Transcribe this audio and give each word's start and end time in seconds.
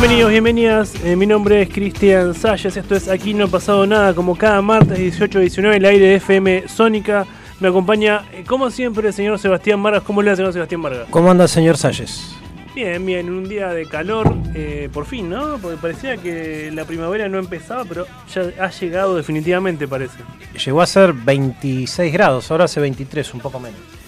Bienvenidos, 0.00 0.30
bienvenidas. 0.30 0.94
Eh, 1.04 1.14
mi 1.14 1.26
nombre 1.26 1.60
es 1.60 1.68
Cristian 1.68 2.32
Salles. 2.32 2.74
Esto 2.74 2.94
es 2.94 3.06
Aquí 3.06 3.34
no 3.34 3.44
ha 3.44 3.48
pasado 3.48 3.86
nada. 3.86 4.14
Como 4.14 4.34
cada 4.34 4.62
martes 4.62 4.98
18-19, 4.98 5.74
el 5.74 5.84
aire 5.84 6.06
de 6.06 6.14
FM 6.14 6.68
Sónica. 6.68 7.26
Me 7.60 7.68
acompaña, 7.68 8.24
eh, 8.32 8.42
como 8.46 8.70
siempre, 8.70 9.08
el 9.08 9.12
señor 9.12 9.38
Sebastián 9.38 9.82
Vargas. 9.82 10.02
¿Cómo 10.02 10.22
le 10.22 10.30
va, 10.30 10.36
señor 10.36 10.54
Sebastián 10.54 10.80
Vargas? 10.80 11.06
¿Cómo 11.10 11.30
anda, 11.30 11.46
señor 11.46 11.76
Salles? 11.76 12.34
Bien, 12.74 13.04
bien. 13.04 13.28
Un 13.28 13.46
día 13.46 13.74
de 13.74 13.84
calor, 13.84 14.34
eh, 14.54 14.88
por 14.90 15.04
fin, 15.04 15.28
¿no? 15.28 15.58
Porque 15.58 15.76
parecía 15.76 16.16
que 16.16 16.70
la 16.72 16.86
primavera 16.86 17.28
no 17.28 17.38
empezaba, 17.38 17.84
pero 17.84 18.06
ya 18.34 18.52
ha 18.58 18.70
llegado 18.70 19.16
definitivamente, 19.16 19.86
parece. 19.86 20.20
Llegó 20.64 20.80
a 20.80 20.86
ser 20.86 21.12
26 21.12 22.10
grados, 22.10 22.50
ahora 22.50 22.64
hace 22.64 22.80
23, 22.80 23.34
un 23.34 23.40
poco 23.40 23.60
menos. 23.60 23.99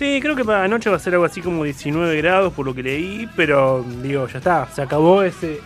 Sí, 0.00 0.18
creo 0.22 0.34
que 0.34 0.46
para 0.46 0.64
anoche 0.64 0.88
va 0.88 0.96
a 0.96 0.98
ser 0.98 1.12
algo 1.12 1.26
así 1.26 1.42
como 1.42 1.62
19 1.62 2.16
grados 2.22 2.54
por 2.54 2.64
lo 2.64 2.74
que 2.74 2.82
leí, 2.82 3.28
pero 3.36 3.84
digo, 4.02 4.26
ya 4.28 4.38
está, 4.38 4.66
se 4.74 4.80
acabó 4.80 5.22
ese 5.22 5.60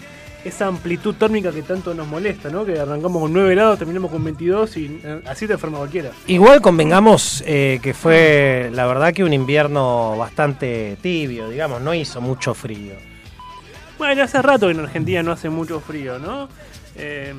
esa 0.44 0.66
amplitud 0.66 1.14
térmica 1.14 1.52
que 1.52 1.62
tanto 1.62 1.94
nos 1.94 2.08
molesta, 2.08 2.50
¿no? 2.50 2.64
Que 2.64 2.80
arrancamos 2.80 3.22
con 3.22 3.32
9 3.32 3.54
grados, 3.54 3.78
terminamos 3.78 4.10
con 4.10 4.24
22 4.24 4.76
y 4.76 5.00
eh, 5.04 5.22
así 5.26 5.46
te 5.46 5.52
enferma 5.52 5.78
cualquiera. 5.78 6.10
Igual 6.26 6.60
convengamos 6.60 7.44
eh, 7.46 7.78
que 7.80 7.94
fue, 7.94 8.72
la 8.74 8.86
verdad, 8.86 9.12
que 9.12 9.22
un 9.22 9.32
invierno 9.32 10.16
bastante 10.18 10.96
tibio, 11.00 11.48
digamos, 11.48 11.80
no 11.80 11.94
hizo 11.94 12.20
mucho 12.20 12.54
frío. 12.54 12.94
Bueno, 13.98 14.20
hace 14.20 14.42
rato 14.42 14.66
que 14.66 14.72
en 14.72 14.80
Argentina 14.80 15.22
no 15.22 15.30
hace 15.30 15.48
mucho 15.48 15.78
frío, 15.78 16.18
¿no? 16.18 16.48
Eh, 16.96 17.32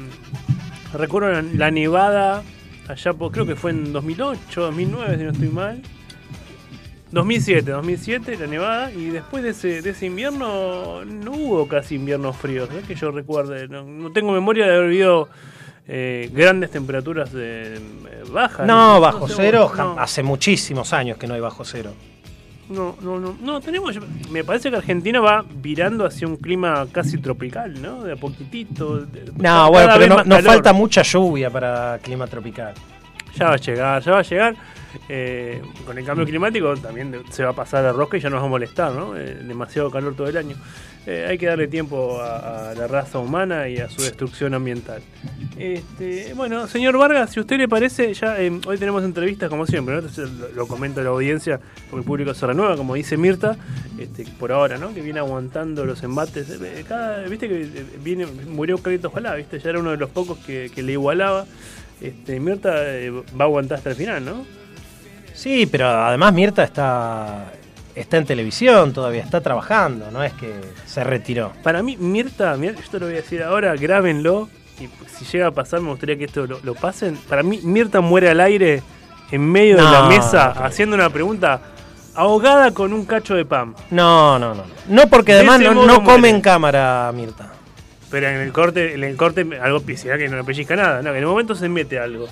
recuerdo 0.94 1.42
la 1.42 1.72
nevada 1.72 2.42
allá, 2.88 3.12
por, 3.12 3.34
creo 3.34 3.46
que 3.46 3.58
fue 3.58 3.72
en 3.72 3.92
2008, 3.92 4.62
2009, 4.62 5.18
si 5.18 5.24
no 5.24 5.32
estoy 5.32 5.50
mal 5.50 5.82
2007, 7.16 7.72
2007, 7.72 8.38
la 8.38 8.46
nevada, 8.46 8.92
y 8.92 9.06
después 9.06 9.42
de 9.42 9.52
ese, 9.52 9.82
de 9.82 9.92
ese 9.92 10.06
invierno 10.06 11.06
no 11.06 11.32
hubo 11.32 11.66
casi 11.66 11.96
inviernos 11.96 12.36
fríos, 12.36 12.70
¿eh? 12.72 12.84
que 12.86 12.94
yo 12.94 13.10
recuerde. 13.10 13.70
No, 13.70 14.12
tengo 14.12 14.34
memoria 14.34 14.66
de 14.66 14.76
haber 14.76 14.88
habido 14.88 15.30
eh, 15.88 16.30
grandes 16.34 16.72
temperaturas 16.72 17.32
de, 17.32 17.76
eh, 17.78 17.80
bajas. 18.30 18.68
No, 18.68 19.00
bajo 19.00 19.30
cero, 19.30 19.72
hace 19.98 20.24
muchísimos 20.24 20.92
años 20.92 21.18
que 21.18 21.26
no 21.26 21.36
hay 21.36 21.40
bajo 21.40 21.64
cero. 21.64 21.94
No, 22.68 22.98
no, 23.00 23.18
no, 23.18 23.38
no, 23.40 23.62
tenemos, 23.62 23.98
me 24.30 24.44
parece 24.44 24.70
que 24.70 24.76
Argentina 24.76 25.22
va 25.22 25.46
virando 25.50 26.06
hacia 26.06 26.28
un 26.28 26.36
clima 26.36 26.86
casi 26.92 27.18
tropical, 27.20 27.82
¿no? 27.82 28.04
De 28.04 28.12
a 28.12 28.16
poquitito. 28.18 29.08
no, 29.38 29.70
bueno, 29.70 29.94
pero 29.98 30.24
nos 30.26 30.42
falta 30.42 30.74
mucha 30.74 31.02
lluvia 31.02 31.50
para 31.50 31.98
clima 32.00 32.28
tropical. 32.28 32.74
Ya 33.36 33.46
va 33.46 33.54
a 33.54 33.58
llegar, 33.58 34.04
ya 34.04 34.12
va 34.12 34.20
a 34.20 34.24
llegar. 34.24 34.56
Eh, 35.10 35.62
con 35.86 35.98
el 35.98 36.06
cambio 36.06 36.26
climático 36.26 36.76
también 36.78 37.24
se 37.30 37.44
va 37.44 37.52
a 37.52 37.54
pasar 37.54 37.84
la 37.84 37.92
rosca 37.92 38.18
y 38.18 38.20
ya 38.20 38.30
nos 38.30 38.42
va 38.42 38.46
a 38.46 38.50
molestar, 38.50 38.92
¿no? 38.92 39.16
Eh, 39.18 39.42
demasiado 39.44 39.92
calor 39.92 40.16
todo 40.16 40.28
el 40.28 40.38
año. 40.38 40.56
Eh, 41.06 41.28
hay 41.30 41.38
que 41.38 41.46
darle 41.46 41.68
tiempo 41.68 42.20
a, 42.20 42.74
la 42.76 42.88
raza 42.88 43.20
humana 43.20 43.70
y 43.70 43.78
a 43.78 43.90
su 43.90 44.02
destrucción 44.02 44.56
ambiental. 44.56 45.04
Este, 45.58 46.34
bueno, 46.34 46.68
señor 46.68 46.98
Vargas, 46.98 47.30
si 47.32 47.40
a 47.40 47.44
usted 47.44 47.58
le 47.58 47.68
parece, 47.68 48.12
ya 48.16 48.38
hoy 48.66 48.78
tenemos 48.80 49.04
entrevistas 49.04 49.48
como 49.50 49.68
siempre, 49.68 50.02
¿no? 50.02 50.02
lo, 50.56 50.68
comenta 50.68 51.04
la 51.04 51.10
audiencia 51.10 51.60
porque 51.92 52.02
el 52.02 52.06
público 52.06 52.34
se 52.34 52.48
renueva, 52.48 52.76
como 52.76 52.96
dice 52.96 53.18
Mirta, 53.18 53.56
este, 54.00 54.26
por 54.40 54.52
ahora, 54.52 54.80
¿no? 54.80 54.94
Que 54.96 55.02
viene 55.02 55.20
aguantando 55.20 55.86
los 55.86 56.02
embates. 56.02 56.60
Viste 57.30 57.48
que 57.48 57.86
viene, 58.04 58.26
murió 58.26 58.80
Carlitos 58.80 59.12
Ojalá, 59.12 59.36
¿viste? 59.36 59.60
Ya 59.60 59.70
era 59.70 59.80
uno 59.80 59.92
de 59.92 59.98
los 59.98 60.10
pocos 60.10 60.40
que, 60.40 60.72
le 60.76 60.92
igualaba. 60.92 61.46
Este, 62.02 62.40
Mirta 62.40 62.72
va 62.72 63.46
a 63.46 63.48
aguantar 63.48 63.78
hasta 63.78 63.92
el 63.92 63.96
final, 63.96 64.26
¿no? 64.26 64.65
Sí, 65.36 65.66
pero 65.66 65.88
además 65.88 66.34
Mirta 66.34 66.64
está, 66.64 67.52
está 67.94 68.18
en 68.18 68.26
televisión 68.26 68.94
todavía, 68.94 69.22
está 69.22 69.42
trabajando, 69.42 70.10
no 70.10 70.24
es 70.24 70.34
que 70.34 70.54
se 70.86 71.04
retiró. 71.04 71.52
Para 71.62 71.84
mí, 71.84 71.98
Mirta, 71.98 72.56
esto 72.56 73.00
lo 73.00 73.08
voy 73.08 73.16
a 73.16 73.18
decir 73.18 73.44
ahora, 73.44 73.76
grábenlo, 73.76 74.50
y 74.80 74.90
si 75.08 75.26
llega 75.26 75.48
a 75.48 75.52
pasar 75.52 75.82
me 75.82 75.90
gustaría 75.90 76.18
que 76.18 76.26
esto 76.26 76.48
lo, 76.48 76.76
pasen. 76.76 77.18
Para 77.30 77.44
mí, 77.44 77.60
Mirta 77.64 78.02
muere 78.02 78.30
al 78.30 78.40
aire 78.40 78.82
en 79.32 79.50
medio 79.50 79.76
de 79.78 79.84
la 79.84 80.08
mesa 80.08 80.52
haciendo 80.52 80.96
una 80.96 81.10
pregunta 81.10 81.62
ahogada 82.16 82.72
con 82.72 82.94
un 82.94 83.06
cacho 83.06 83.36
de 83.36 83.46
pan. 83.46 83.76
No, 83.92 84.40
no, 84.40 84.56
no. 84.56 84.64
No, 84.88 85.08
porque 85.08 85.34
además 85.34 85.60
no, 85.60 86.04
come 86.04 86.30
en 86.30 86.42
cámara 86.42 87.12
Mirta. 87.14 87.52
Pero 88.10 88.28
en 88.28 88.36
el 88.36 88.54
corte, 88.54 88.94
en 88.94 89.04
el 89.04 89.18
corte 89.18 89.46
algo 89.62 89.82
piscina 89.82 90.18
que 90.18 90.30
no 90.30 90.38
le 90.38 90.44
pellizca 90.44 90.76
nada. 90.76 91.02
No, 91.02 91.10
en 91.10 91.18
el 91.18 91.26
momento 91.26 91.56
se 91.56 91.68
mete 91.68 92.00
algo. 92.00 92.28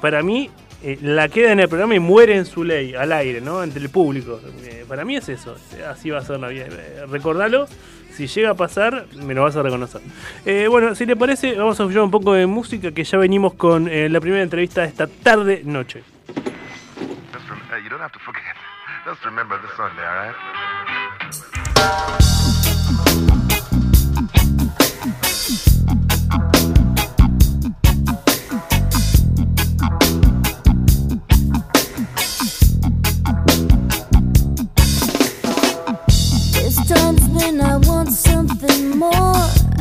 Para 0.00 0.22
mí, 0.22 0.50
eh, 0.82 0.98
la 1.02 1.28
queda 1.28 1.52
en 1.52 1.60
el 1.60 1.68
programa 1.68 1.94
y 1.94 1.98
muere 1.98 2.36
en 2.36 2.46
su 2.46 2.62
ley, 2.62 2.94
al 2.94 3.12
aire, 3.12 3.40
¿no? 3.40 3.60
Ante 3.60 3.78
el 3.78 3.90
público. 3.90 4.40
Eh, 4.62 4.84
para 4.86 5.04
mí 5.04 5.16
es 5.16 5.28
eso, 5.28 5.56
así 5.88 6.10
va 6.10 6.18
a 6.18 6.22
ser 6.22 6.38
la 6.38 6.48
vida. 6.48 6.66
Eh, 6.70 7.04
recordalo, 7.08 7.66
si 8.12 8.26
llega 8.28 8.50
a 8.50 8.54
pasar, 8.54 9.06
me 9.16 9.34
lo 9.34 9.42
vas 9.42 9.56
a 9.56 9.62
reconocer. 9.62 10.00
bueno, 10.70 10.94
si 10.94 11.06
le 11.06 11.16
parece, 11.16 11.54
vamos 11.54 11.78
a 11.80 11.82
escuchar 11.82 12.02
un 12.02 12.10
poco 12.10 12.32
de 12.32 12.46
música 12.46 12.92
que 12.92 13.04
ya 13.04 13.18
venimos 13.18 13.54
con 13.54 13.84
la 13.84 14.20
primera 14.20 14.42
entrevista 14.42 14.82
de 14.82 14.88
esta 14.88 15.06
tarde 15.06 15.62
noche. 15.64 16.02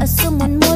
Asuman 0.08 0.67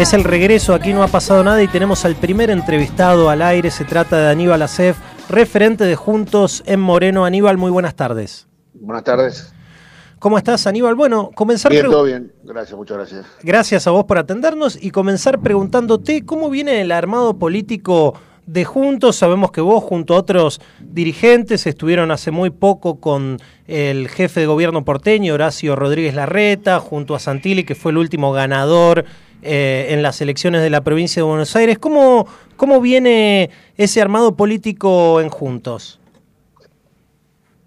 Es 0.00 0.14
el 0.14 0.24
regreso, 0.24 0.72
aquí 0.72 0.94
no 0.94 1.02
ha 1.02 1.08
pasado 1.08 1.44
nada 1.44 1.62
y 1.62 1.68
tenemos 1.68 2.06
al 2.06 2.16
primer 2.16 2.48
entrevistado 2.48 3.28
al 3.28 3.42
aire, 3.42 3.70
se 3.70 3.84
trata 3.84 4.16
de 4.16 4.30
Aníbal 4.30 4.62
Acef, 4.62 4.96
referente 5.28 5.84
de 5.84 5.94
Juntos 5.94 6.62
en 6.64 6.80
Moreno. 6.80 7.26
Aníbal, 7.26 7.58
muy 7.58 7.70
buenas 7.70 7.94
tardes. 7.96 8.48
Buenas 8.72 9.04
tardes. 9.04 9.52
¿Cómo 10.20 10.36
estás, 10.36 10.66
Aníbal? 10.66 10.96
Bueno, 10.96 11.30
comenzar... 11.34 11.72
Bien, 11.72 11.86
todo 11.86 12.04
bien. 12.04 12.30
Gracias, 12.44 12.76
muchas 12.76 12.98
gracias. 12.98 13.26
Gracias 13.42 13.86
a 13.86 13.90
vos 13.90 14.04
por 14.04 14.18
atendernos 14.18 14.78
y 14.78 14.90
comenzar 14.90 15.40
preguntándote 15.40 16.26
cómo 16.26 16.50
viene 16.50 16.82
el 16.82 16.92
armado 16.92 17.38
político 17.38 18.12
de 18.44 18.66
Juntos. 18.66 19.16
Sabemos 19.16 19.50
que 19.50 19.62
vos 19.62 19.82
junto 19.82 20.14
a 20.14 20.18
otros 20.18 20.60
dirigentes 20.78 21.66
estuvieron 21.66 22.10
hace 22.10 22.32
muy 22.32 22.50
poco 22.50 23.00
con 23.00 23.38
el 23.66 24.08
jefe 24.10 24.40
de 24.40 24.46
gobierno 24.46 24.84
porteño, 24.84 25.32
Horacio 25.32 25.74
Rodríguez 25.74 26.14
Larreta, 26.14 26.80
junto 26.80 27.14
a 27.14 27.18
Santilli, 27.18 27.64
que 27.64 27.74
fue 27.74 27.92
el 27.92 27.96
último 27.96 28.30
ganador 28.30 29.06
eh, 29.40 29.86
en 29.88 30.02
las 30.02 30.20
elecciones 30.20 30.60
de 30.60 30.68
la 30.68 30.82
provincia 30.82 31.22
de 31.22 31.28
Buenos 31.28 31.56
Aires. 31.56 31.78
¿Cómo, 31.78 32.26
¿Cómo 32.58 32.82
viene 32.82 33.48
ese 33.78 34.02
armado 34.02 34.36
político 34.36 35.22
en 35.22 35.30
Juntos? 35.30 35.99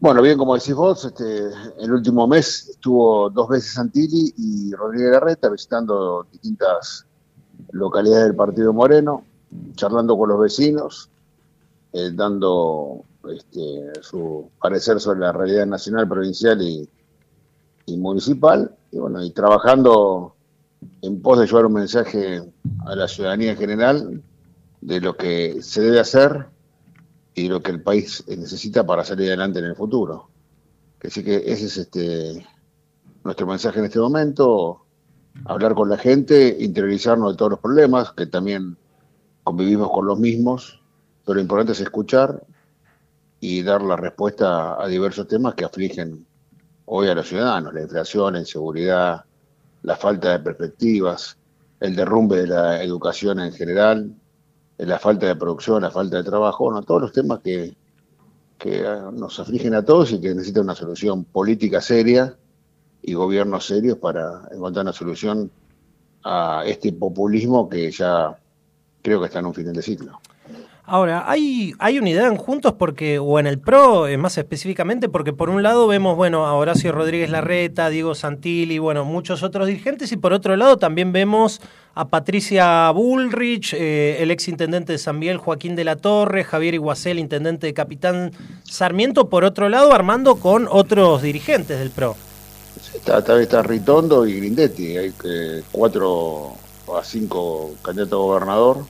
Bueno, 0.03 0.21
bien, 0.21 0.37
como 0.37 0.55
decís 0.55 0.75
vos, 0.75 1.05
este, 1.05 1.45
el 1.79 1.93
último 1.93 2.27
mes 2.27 2.67
estuvo 2.71 3.29
dos 3.29 3.47
veces 3.47 3.71
Santilli 3.71 4.33
y 4.37 4.73
Rodríguez 4.73 5.11
Larreta 5.11 5.47
visitando 5.47 6.27
distintas 6.29 7.05
localidades 7.71 8.25
del 8.25 8.35
Partido 8.35 8.73
Moreno, 8.73 9.23
charlando 9.75 10.17
con 10.17 10.27
los 10.27 10.41
vecinos, 10.41 11.09
eh, 11.93 12.11
dando 12.13 13.05
este, 13.29 13.93
su 14.01 14.49
parecer 14.61 14.99
sobre 14.99 15.21
la 15.21 15.31
realidad 15.31 15.67
nacional, 15.67 16.05
provincial 16.05 16.61
y, 16.61 16.85
y 17.85 17.95
municipal, 17.95 18.75
y 18.91 18.97
bueno, 18.97 19.23
y 19.23 19.31
trabajando 19.31 20.35
en 21.01 21.21
pos 21.21 21.39
de 21.39 21.45
llevar 21.45 21.67
un 21.67 21.75
mensaje 21.75 22.43
a 22.85 22.93
la 22.93 23.07
ciudadanía 23.07 23.51
en 23.51 23.57
general 23.57 24.21
de 24.81 24.99
lo 24.99 25.15
que 25.15 25.61
se 25.61 25.79
debe 25.79 26.01
hacer 26.01 26.47
y 27.35 27.47
lo 27.47 27.61
que 27.61 27.71
el 27.71 27.81
país 27.81 28.23
necesita 28.27 28.85
para 28.85 29.03
salir 29.03 29.27
adelante 29.27 29.59
en 29.59 29.65
el 29.65 29.75
futuro. 29.75 30.29
Así 31.03 31.23
que 31.23 31.35
ese 31.45 31.65
es 31.65 31.77
este 31.77 32.45
nuestro 33.23 33.47
mensaje 33.47 33.79
en 33.79 33.85
este 33.85 33.99
momento, 33.99 34.85
hablar 35.45 35.73
con 35.75 35.89
la 35.89 35.97
gente, 35.97 36.57
interiorizarnos 36.59 37.33
de 37.33 37.37
todos 37.37 37.51
los 37.51 37.59
problemas, 37.59 38.11
que 38.11 38.25
también 38.25 38.77
convivimos 39.43 39.91
con 39.91 40.05
los 40.05 40.19
mismos, 40.19 40.81
pero 41.25 41.35
lo 41.35 41.41
importante 41.41 41.71
es 41.73 41.81
escuchar 41.81 42.43
y 43.39 43.61
dar 43.63 43.81
la 43.81 43.95
respuesta 43.95 44.81
a 44.81 44.87
diversos 44.87 45.27
temas 45.27 45.55
que 45.55 45.65
afligen 45.65 46.25
hoy 46.85 47.07
a 47.07 47.15
los 47.15 47.27
ciudadanos, 47.27 47.73
la 47.73 47.81
inflación, 47.81 48.33
la 48.33 48.39
inseguridad, 48.39 49.23
la 49.83 49.95
falta 49.95 50.31
de 50.31 50.39
perspectivas, 50.39 51.37
el 51.79 51.95
derrumbe 51.95 52.37
de 52.37 52.47
la 52.47 52.83
educación 52.83 53.39
en 53.39 53.51
general, 53.53 54.13
la 54.77 54.99
falta 54.99 55.27
de 55.27 55.35
producción, 55.35 55.81
la 55.81 55.91
falta 55.91 56.17
de 56.17 56.23
trabajo, 56.23 56.65
bueno, 56.65 56.81
todos 56.83 57.01
los 57.01 57.13
temas 57.13 57.39
que, 57.39 57.73
que 58.57 58.79
eh, 58.79 58.99
nos 59.13 59.39
afligen 59.39 59.75
a 59.75 59.83
todos 59.83 60.11
y 60.11 60.19
que 60.19 60.29
necesitan 60.29 60.63
una 60.63 60.75
solución 60.75 61.23
política 61.25 61.81
seria 61.81 62.35
y 63.01 63.13
gobiernos 63.13 63.65
serios 63.65 63.97
para 63.97 64.47
encontrar 64.51 64.85
una 64.85 64.93
solución 64.93 65.51
a 66.23 66.63
este 66.65 66.93
populismo 66.93 67.67
que 67.67 67.91
ya 67.91 68.37
creo 69.01 69.19
que 69.19 69.27
está 69.27 69.39
en 69.39 69.47
un 69.47 69.53
final 69.53 69.73
de 69.73 69.81
ciclo. 69.81 70.19
Ahora, 70.85 71.29
hay, 71.31 71.73
hay 71.79 71.97
unidad 71.97 72.27
en 72.27 72.35
Juntos 72.35 72.73
porque, 72.73 73.17
o 73.17 73.39
en 73.39 73.47
el 73.47 73.57
PRO, 73.57 74.07
eh, 74.07 74.17
más 74.17 74.37
específicamente, 74.37 75.07
porque 75.07 75.31
por 75.31 75.49
un 75.49 75.63
lado 75.63 75.87
vemos, 75.87 76.17
bueno, 76.17 76.45
a 76.45 76.53
Horacio 76.55 76.91
Rodríguez 76.91 77.29
Larreta, 77.29 77.89
Diego 77.89 78.15
Santilli, 78.15 78.79
bueno, 78.79 79.05
muchos 79.05 79.43
otros 79.43 79.67
dirigentes, 79.67 80.11
y 80.11 80.17
por 80.17 80.33
otro 80.33 80.57
lado 80.57 80.77
también 80.77 81.13
vemos 81.13 81.61
a 81.95 82.07
Patricia 82.07 82.89
Bullrich, 82.91 83.73
eh, 83.73 84.17
el 84.19 84.31
ex 84.31 84.47
intendente 84.47 84.93
de 84.93 84.97
San 84.97 85.19
Miguel, 85.19 85.37
Joaquín 85.37 85.75
de 85.75 85.83
la 85.83 85.95
Torre, 85.95 86.43
Javier 86.43 86.73
Iguacel, 86.73 87.19
intendente 87.19 87.67
de 87.67 87.73
Capitán 87.73 88.31
Sarmiento, 88.63 89.29
por 89.29 89.43
otro 89.43 89.69
lado 89.69 89.93
armando 89.93 90.37
con 90.37 90.67
otros 90.69 91.21
dirigentes 91.21 91.77
del 91.77 91.91
PRO. 91.91 92.15
Está, 92.95 93.19
está, 93.19 93.39
está 93.39 93.61
Ritondo 93.61 94.25
y 94.25 94.37
Grindetti, 94.37 94.97
hay 94.97 95.13
eh, 95.23 95.63
cuatro 95.71 96.53
a 96.97 97.03
cinco 97.03 97.75
candidatos 97.83 98.13
a 98.13 98.23
gobernador 98.23 98.85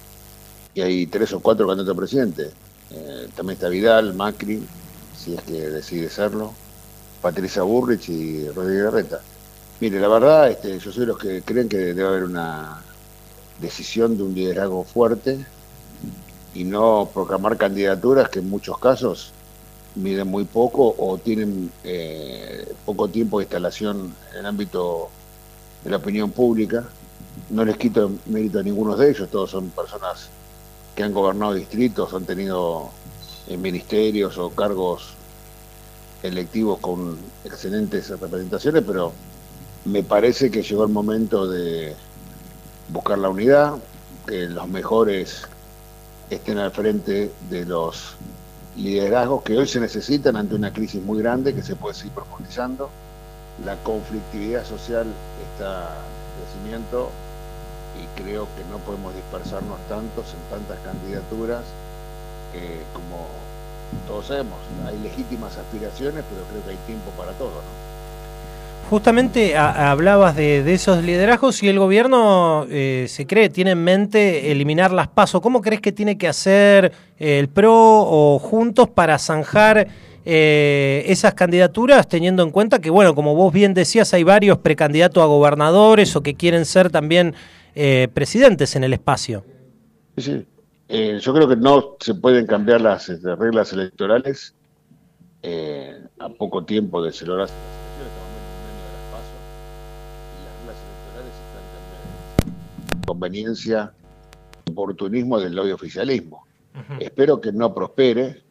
y 0.74 0.82
hay 0.82 1.06
tres 1.08 1.34
o 1.34 1.42
cuatro 1.42 1.68
candidatos 1.68 1.96
a 1.96 2.00
presidente. 2.00 2.52
Eh, 2.92 3.28
también 3.36 3.56
está 3.56 3.68
Vidal, 3.68 4.14
Macri, 4.14 4.64
si 5.18 5.34
es 5.36 5.42
que 5.42 5.54
decide 5.70 6.10
serlo, 6.10 6.54
Patricia 7.22 7.64
Burrich 7.64 8.08
y 8.08 8.48
Rodríguez 8.50 8.86
Larreta. 8.86 9.20
Mire, 9.82 10.00
la 10.00 10.08
verdad, 10.08 10.50
este, 10.50 10.80
yo 10.80 10.92
soy 10.94 11.06
los 11.06 11.18
que 11.18 11.42
creen 11.42 11.68
que 11.68 11.78
debe 11.78 12.08
haber 12.08 12.24
una 12.24 12.82
decisión 13.60 14.18
de 14.18 14.24
un 14.24 14.34
liderazgo 14.34 14.84
fuerte 14.84 15.46
y 16.54 16.64
no 16.64 17.10
proclamar 17.14 17.58
candidaturas 17.58 18.30
que 18.30 18.40
en 18.40 18.50
muchos 18.50 18.78
casos 18.78 19.32
miden 19.96 20.28
muy 20.28 20.46
poco 20.46 20.96
o 20.98 21.18
tienen 21.18 21.72
eh, 21.84 22.74
poco 22.86 23.08
tiempo 23.08 23.40
de 23.40 23.46
instalación 23.46 24.14
en 24.32 24.40
el 24.40 24.46
ámbito 24.46 25.10
de 25.84 25.92
la 25.92 25.98
opinión 25.98 26.32
pública. 26.32 26.84
No 27.50 27.66
les 27.66 27.78
quito 27.78 28.12
mérito 28.26 28.60
a 28.60 28.64
ninguno 28.64 28.96
de 28.96 29.10
ellos, 29.10 29.30
todos 29.30 29.52
son 29.52 29.70
personas 29.70 30.30
que 30.96 31.04
han 31.04 31.14
gobernado 31.14 31.54
distritos, 31.54 32.14
han 32.14 32.26
tenido 32.26 32.90
eh, 33.48 33.58
ministerios 33.58 34.38
o 34.38 34.50
cargos 34.52 35.14
electivos 36.22 36.80
con 36.80 37.18
excelentes 37.44 38.10
representaciones, 38.10 38.84
pero 38.86 39.12
me 39.86 40.04
parece 40.04 40.50
que 40.50 40.64
llegó 40.64 40.84
el 40.84 40.92
momento 40.92 41.48
de 41.48 41.96
buscar 42.94 43.18
la 43.18 43.30
unidad, 43.30 43.74
que 44.28 44.48
los 44.48 44.68
mejores 44.68 45.42
estén 46.30 46.60
al 46.60 46.72
frente 46.72 47.34
de 47.50 47.66
los 47.66 48.16
liderazgos 48.78 49.44
que 49.44 49.58
hoy 49.58 49.68
se 49.68 49.80
necesitan 49.80 50.36
ante 50.36 50.56
una 50.56 50.72
crisis 50.72 51.02
muy 51.02 51.20
grande 51.20 51.54
que 51.54 51.64
se 51.64 51.76
puede 51.76 51.96
seguir 51.96 52.14
profundizando. 52.14 52.90
La 53.66 53.76
conflictividad 53.78 54.64
social 54.66 55.08
está 55.52 55.90
en 55.90 56.44
crecimiento 56.44 57.10
y 58.00 58.22
creo 58.22 58.48
que 58.56 58.64
no 58.72 58.78
podemos 58.78 59.14
dispersarnos 59.14 59.80
tantos 59.90 60.26
en 60.34 60.58
tantas 60.58 60.78
candidaturas 60.86 61.64
eh, 62.54 62.82
como 62.94 63.28
todos 64.08 64.28
sabemos. 64.28 64.58
Hay 64.88 65.00
legítimas 65.00 65.58
aspiraciones, 65.58 66.24
pero 66.30 66.46
creo 66.50 66.64
que 66.64 66.70
hay 66.72 66.86
tiempo 66.88 67.12
para 67.12 67.34
todo, 67.34 67.50
¿no? 67.50 67.93
Justamente 68.90 69.58
hablabas 69.58 70.36
de, 70.36 70.64
de, 70.64 70.74
esos 70.74 71.04
liderazgos 71.04 71.64
y 71.64 71.68
el 71.70 71.80
gobierno 71.80 72.68
eh, 72.70 73.06
se 73.10 73.26
cree, 73.26 73.50
tiene 73.50 73.72
en 73.72 73.84
mente 73.84 74.52
eliminar 74.52 74.92
las 74.92 75.08
pasos. 75.08 75.42
¿Cómo 75.42 75.62
crees 75.62 75.82
que 75.82 75.92
tiene 75.92 76.18
que 76.18 76.28
hacer 76.28 76.92
eh, 77.18 77.40
el 77.40 77.50
PRO 77.50 77.74
o 77.74 78.40
Juntos 78.40 78.90
para 78.90 79.18
zanjar 79.18 79.88
eh, 80.26 81.04
esas 81.08 81.34
candidaturas, 81.34 82.08
teniendo 82.08 82.44
en 82.44 82.52
cuenta 82.52 82.80
que, 82.80 82.90
bueno, 82.90 83.14
como 83.14 83.36
vos 83.36 83.52
bien 83.52 83.74
decías, 83.74 84.14
hay 84.14 84.24
varios 84.24 84.58
precandidatos 84.60 85.22
a 85.22 85.26
gobernadores 85.26 86.16
o 86.16 86.24
que 86.24 86.36
quieren 86.36 86.64
ser 86.66 86.90
también 86.90 87.36
eh, 87.76 88.08
presidentes 88.14 88.76
en 88.78 88.86
el 88.86 88.94
espacio? 88.94 89.44
Sí, 90.16 90.24
sí. 90.24 90.46
Eh, 90.88 91.20
yo 91.20 91.34
creo 91.34 91.48
que 91.48 91.58
no 91.58 91.98
se 92.00 92.16
pueden 92.16 92.46
cambiar 92.46 92.80
las 92.80 93.10
este, 93.10 93.36
reglas 93.36 93.74
electorales 93.74 94.56
a 96.20 96.30
poco 96.30 96.64
tiempo 96.64 97.04
de 97.04 97.12
celebrar 97.12 97.50
conveniencia, 103.06 103.94
oportunismo 104.70 105.40
del 105.40 105.56
lobby 105.56 105.72
oficialismo. 105.72 106.46
Uh 106.74 106.94
-huh. 106.94 107.02
Espero 107.02 107.40
que 107.40 107.52
no 107.52 107.74
prospere. 107.74 108.42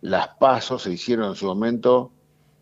Las 0.00 0.28
pasos 0.28 0.82
se 0.82 0.92
hicieron 0.92 1.30
en 1.30 1.34
su 1.36 1.46
momento 1.46 2.10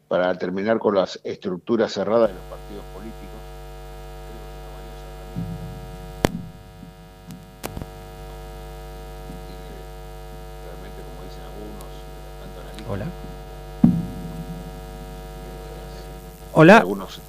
para 0.08 0.36
terminar 0.36 0.78
con 0.78 0.94
las 0.94 1.20
estructuras 1.24 1.92
cerradas 1.92 2.28
de 2.28 2.34
los 2.34 2.42
partidos 2.44 2.84
políticos. 2.92 3.30
Hola. 12.88 13.06
Hola. 16.52 16.78
Algunos 16.78 17.20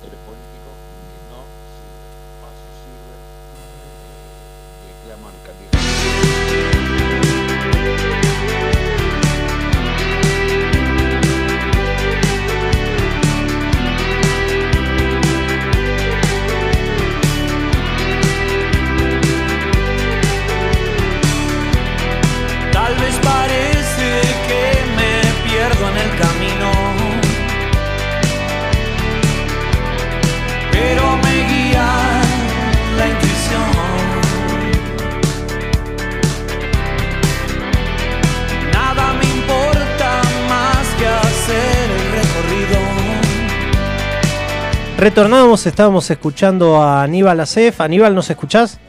Retornamos, 45.02 45.66
estábamos 45.66 46.12
escuchando 46.12 46.76
a 46.76 47.02
Aníbal 47.02 47.40
Acef. 47.40 47.82
Aníbal, 47.82 48.14
¿nos 48.14 48.30
escuchás? 48.30 48.80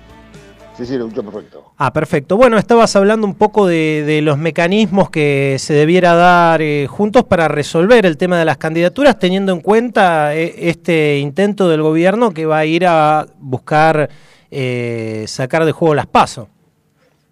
Sí, 0.77 0.85
sí, 0.85 0.99
lo 0.99 1.07
escucho 1.07 1.25
perfecto. 1.25 1.73
Ah, 1.79 1.91
perfecto. 1.91 2.37
Bueno, 2.37 2.59
estabas 2.59 2.95
hablando 2.97 3.27
un 3.27 3.35
poco 3.35 3.67
de, 3.67 4.05
de 4.05 4.21
los 4.21 4.37
mecanismos 4.37 5.09
que 5.09 5.57
se 5.59 5.73
debiera 5.73 6.15
dar 6.15 6.61
eh, 6.61 6.87
juntos 6.87 7.25
para 7.25 7.49
resolver 7.49 8.05
el 8.05 8.19
tema 8.19 8.39
de 8.39 8.45
las 8.45 8.59
candidaturas, 8.59 9.19
teniendo 9.19 9.53
en 9.53 9.63
cuenta 9.63 10.37
eh, 10.37 10.69
este 10.69 11.19
intento 11.19 11.71
del 11.71 11.81
gobierno 11.81 12.35
que 12.35 12.45
va 12.45 12.59
a 12.59 12.67
ir 12.67 12.87
a 12.87 13.27
buscar 13.39 14.11
eh, 14.51 15.25
sacar 15.29 15.65
de 15.65 15.73
juego 15.73 15.95
las 15.95 16.09
pasos. 16.09 16.47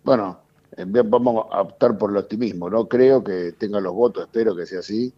Bueno, 0.02 0.40
vamos 1.04 1.48
a 1.52 1.60
optar 1.60 1.98
por 1.98 2.12
el 2.12 2.16
optimismo. 2.16 2.70
No 2.70 2.88
creo 2.88 3.22
que 3.22 3.52
tengan 3.58 3.82
los 3.82 3.92
votos, 3.92 4.24
espero 4.24 4.56
que 4.56 4.64
sea 4.64 4.78
así, 4.78 5.12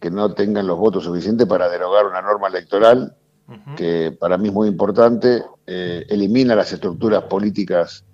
que 0.00 0.10
no 0.10 0.34
tengan 0.34 0.66
los 0.66 0.78
votos 0.78 1.04
suficientes 1.04 1.46
para 1.46 1.68
derogar 1.68 2.06
una 2.06 2.22
norma 2.22 2.48
electoral 2.48 3.16
que 3.76 4.16
para 4.18 4.38
mí 4.38 4.48
es 4.48 4.54
muy 4.54 4.68
importante, 4.68 5.44
eh, 5.66 6.04
elimina 6.08 6.56
las 6.56 6.72
estructuras 6.72 7.22
políticas 7.24 8.04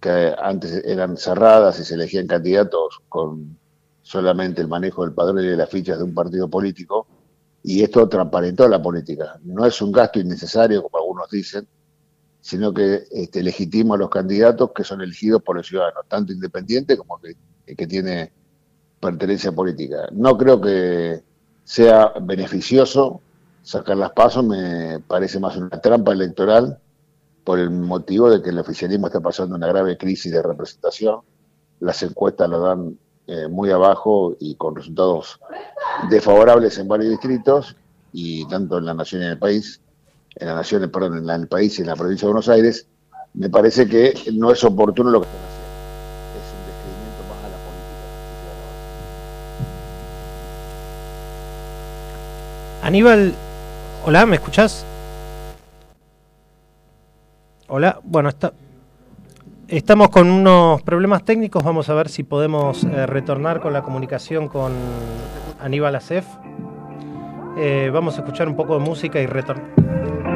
que 0.00 0.34
antes 0.38 0.82
eran 0.86 1.18
cerradas 1.18 1.78
y 1.80 1.84
se 1.84 1.94
elegían 1.94 2.26
candidatos 2.26 3.00
con 3.08 3.58
solamente 4.00 4.62
el 4.62 4.68
manejo 4.68 5.04
del 5.04 5.14
padrón 5.14 5.44
y 5.44 5.48
de 5.48 5.56
las 5.56 5.68
fichas 5.68 5.98
de 5.98 6.04
un 6.04 6.14
partido 6.14 6.48
político, 6.48 7.06
y 7.62 7.82
esto 7.82 8.08
transparentó 8.08 8.68
la 8.68 8.80
política. 8.80 9.38
No 9.42 9.66
es 9.66 9.80
un 9.82 9.92
gasto 9.92 10.18
innecesario, 10.18 10.82
como 10.82 10.98
algunos 10.98 11.30
dicen, 11.30 11.66
sino 12.40 12.72
que 12.72 13.04
este, 13.10 13.42
legitima 13.42 13.94
a 13.94 13.98
los 13.98 14.10
candidatos 14.10 14.70
que 14.74 14.84
son 14.84 15.00
elegidos 15.00 15.42
por 15.42 15.56
los 15.56 15.66
ciudadanos, 15.66 16.04
tanto 16.08 16.32
independiente 16.32 16.96
como 16.96 17.18
que, 17.18 17.34
que 17.74 17.86
tiene 17.86 18.32
pertenencia 19.04 19.52
política. 19.52 20.08
No 20.12 20.36
creo 20.38 20.60
que 20.60 21.22
sea 21.64 22.12
beneficioso 22.22 23.20
sacar 23.62 23.98
las 23.98 24.12
pasos, 24.12 24.44
me 24.44 25.00
parece 25.00 25.38
más 25.38 25.56
una 25.56 25.68
trampa 25.70 26.12
electoral 26.12 26.78
por 27.44 27.58
el 27.58 27.70
motivo 27.70 28.30
de 28.30 28.40
que 28.40 28.50
el 28.50 28.58
oficialismo 28.58 29.08
está 29.08 29.20
pasando 29.20 29.56
una 29.56 29.66
grave 29.66 29.98
crisis 29.98 30.32
de 30.32 30.42
representación. 30.42 31.20
Las 31.80 32.02
encuestas 32.02 32.48
lo 32.48 32.60
dan 32.60 32.98
eh, 33.26 33.48
muy 33.48 33.70
abajo 33.70 34.36
y 34.40 34.54
con 34.54 34.74
resultados 34.74 35.38
desfavorables 36.08 36.78
en 36.78 36.88
varios 36.88 37.10
distritos, 37.10 37.76
y 38.12 38.46
tanto 38.48 38.78
en 38.78 38.86
la 38.86 38.94
nación 38.94 39.22
y 39.22 39.24
en 39.26 39.30
el 39.32 39.38
país, 39.38 39.80
en 40.36 40.46
la 40.46 40.54
nación, 40.54 40.88
perdón, 40.90 41.18
en, 41.18 41.28
el 41.28 41.48
país 41.48 41.78
y 41.78 41.82
en 41.82 41.88
la 41.88 41.96
provincia 41.96 42.26
de 42.26 42.32
Buenos 42.32 42.48
Aires, 42.48 42.86
me 43.34 43.50
parece 43.50 43.86
que 43.86 44.14
no 44.32 44.50
es 44.52 44.62
oportuno 44.64 45.10
lo 45.10 45.20
que 45.20 45.26
están 45.26 45.42
haciendo. 45.42 45.64
Es 46.38 46.46
un 46.54 46.60
descreimiento 46.68 47.22
más 47.28 47.38
a 47.44 47.48
la 47.50 47.58
política. 52.78 52.83
Aníbal, 52.94 53.34
hola, 54.06 54.24
¿me 54.24 54.36
escuchás? 54.36 54.86
Hola, 57.66 57.98
bueno, 58.04 58.28
está, 58.28 58.52
estamos 59.66 60.10
con 60.10 60.30
unos 60.30 60.80
problemas 60.82 61.24
técnicos, 61.24 61.64
vamos 61.64 61.88
a 61.88 61.94
ver 61.94 62.08
si 62.08 62.22
podemos 62.22 62.84
eh, 62.84 63.06
retornar 63.06 63.60
con 63.60 63.72
la 63.72 63.82
comunicación 63.82 64.46
con 64.46 64.74
Aníbal 65.60 65.96
Acef. 65.96 66.24
Eh, 67.58 67.90
vamos 67.92 68.16
a 68.16 68.20
escuchar 68.20 68.48
un 68.48 68.54
poco 68.54 68.78
de 68.78 68.84
música 68.84 69.18
y 69.18 69.26
retornar. 69.26 70.33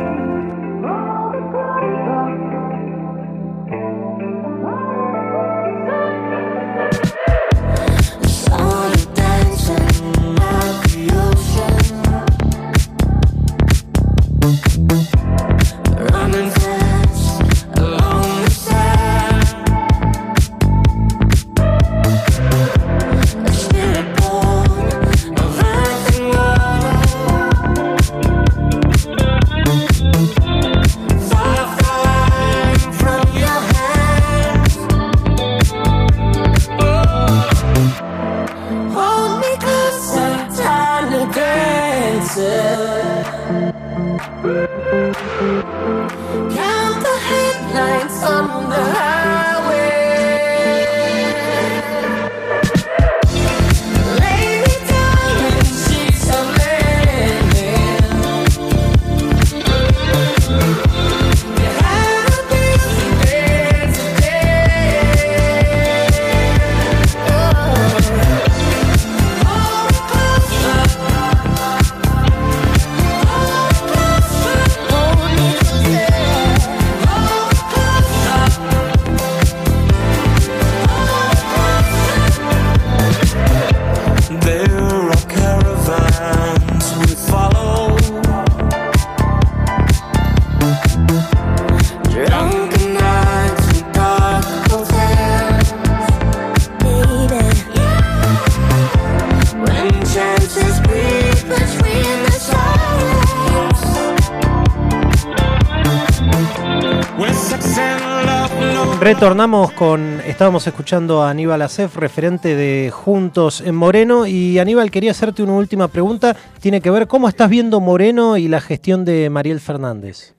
Retornamos 109.29 109.73
con, 109.73 110.21
estábamos 110.21 110.67
escuchando 110.67 111.23
a 111.23 111.29
Aníbal 111.29 111.61
Acef, 111.61 111.97
referente 111.97 112.57
de 112.57 112.91
Juntos 112.91 113.61
en 113.61 113.75
Moreno, 113.75 114.27
y 114.27 114.59
Aníbal 114.59 114.91
quería 114.91 115.11
hacerte 115.11 115.43
una 115.43 115.53
última 115.53 115.89
pregunta, 115.89 116.35
tiene 116.63 116.81
que 116.81 116.91
ver 116.91 117.07
cómo 117.07 117.29
estás 117.29 117.51
viendo 117.51 117.79
Moreno 117.79 118.39
y 118.39 118.49
la 118.49 118.63
gestión 118.63 119.05
de 119.05 119.29
Mariel 119.29 119.61
Fernández. 119.61 120.35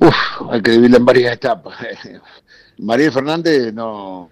Uf, 0.00 0.16
hay 0.50 0.60
que 0.60 0.72
dividirla 0.72 0.96
en 0.96 1.04
varias 1.04 1.32
etapas. 1.34 1.76
María 2.78 3.12
Fernández 3.12 3.72
no, 3.72 4.30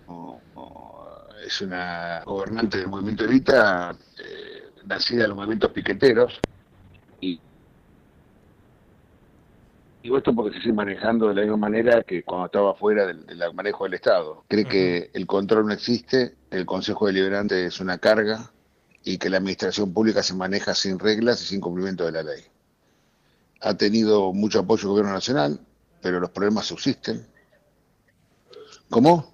es 1.46 1.60
una 1.60 2.22
gobernante 2.24 2.78
del 2.78 2.88
movimiento 2.88 3.22
Evita, 3.22 3.94
eh, 4.18 4.64
nacida 4.84 5.22
en 5.22 5.28
los 5.28 5.36
movimientos 5.36 5.70
piqueteros, 5.70 6.40
digo 10.02 10.18
esto 10.18 10.34
porque 10.34 10.56
se 10.56 10.62
sigue 10.62 10.74
manejando 10.74 11.28
de 11.28 11.34
la 11.34 11.42
misma 11.42 11.56
manera 11.56 12.02
que 12.02 12.22
cuando 12.22 12.46
estaba 12.46 12.74
fuera 12.74 13.06
del, 13.06 13.24
del 13.26 13.54
manejo 13.54 13.84
del 13.84 13.94
Estado. 13.94 14.44
Cree 14.48 14.64
que 14.64 15.10
el 15.14 15.26
control 15.26 15.66
no 15.66 15.72
existe, 15.72 16.34
el 16.50 16.66
Consejo 16.66 17.06
Deliberante 17.06 17.66
es 17.66 17.80
una 17.80 17.98
carga 17.98 18.50
y 19.04 19.18
que 19.18 19.30
la 19.30 19.38
administración 19.38 19.92
pública 19.92 20.22
se 20.22 20.34
maneja 20.34 20.74
sin 20.74 20.98
reglas 20.98 21.42
y 21.42 21.46
sin 21.46 21.60
cumplimiento 21.60 22.04
de 22.04 22.12
la 22.12 22.22
ley 22.22 22.42
ha 23.62 23.74
tenido 23.74 24.32
mucho 24.32 24.60
apoyo 24.60 24.82
del 24.82 24.90
gobierno 24.90 25.12
nacional, 25.12 25.60
pero 26.00 26.20
los 26.20 26.30
problemas 26.30 26.66
subsisten. 26.66 27.26
¿Cómo? 28.90 29.32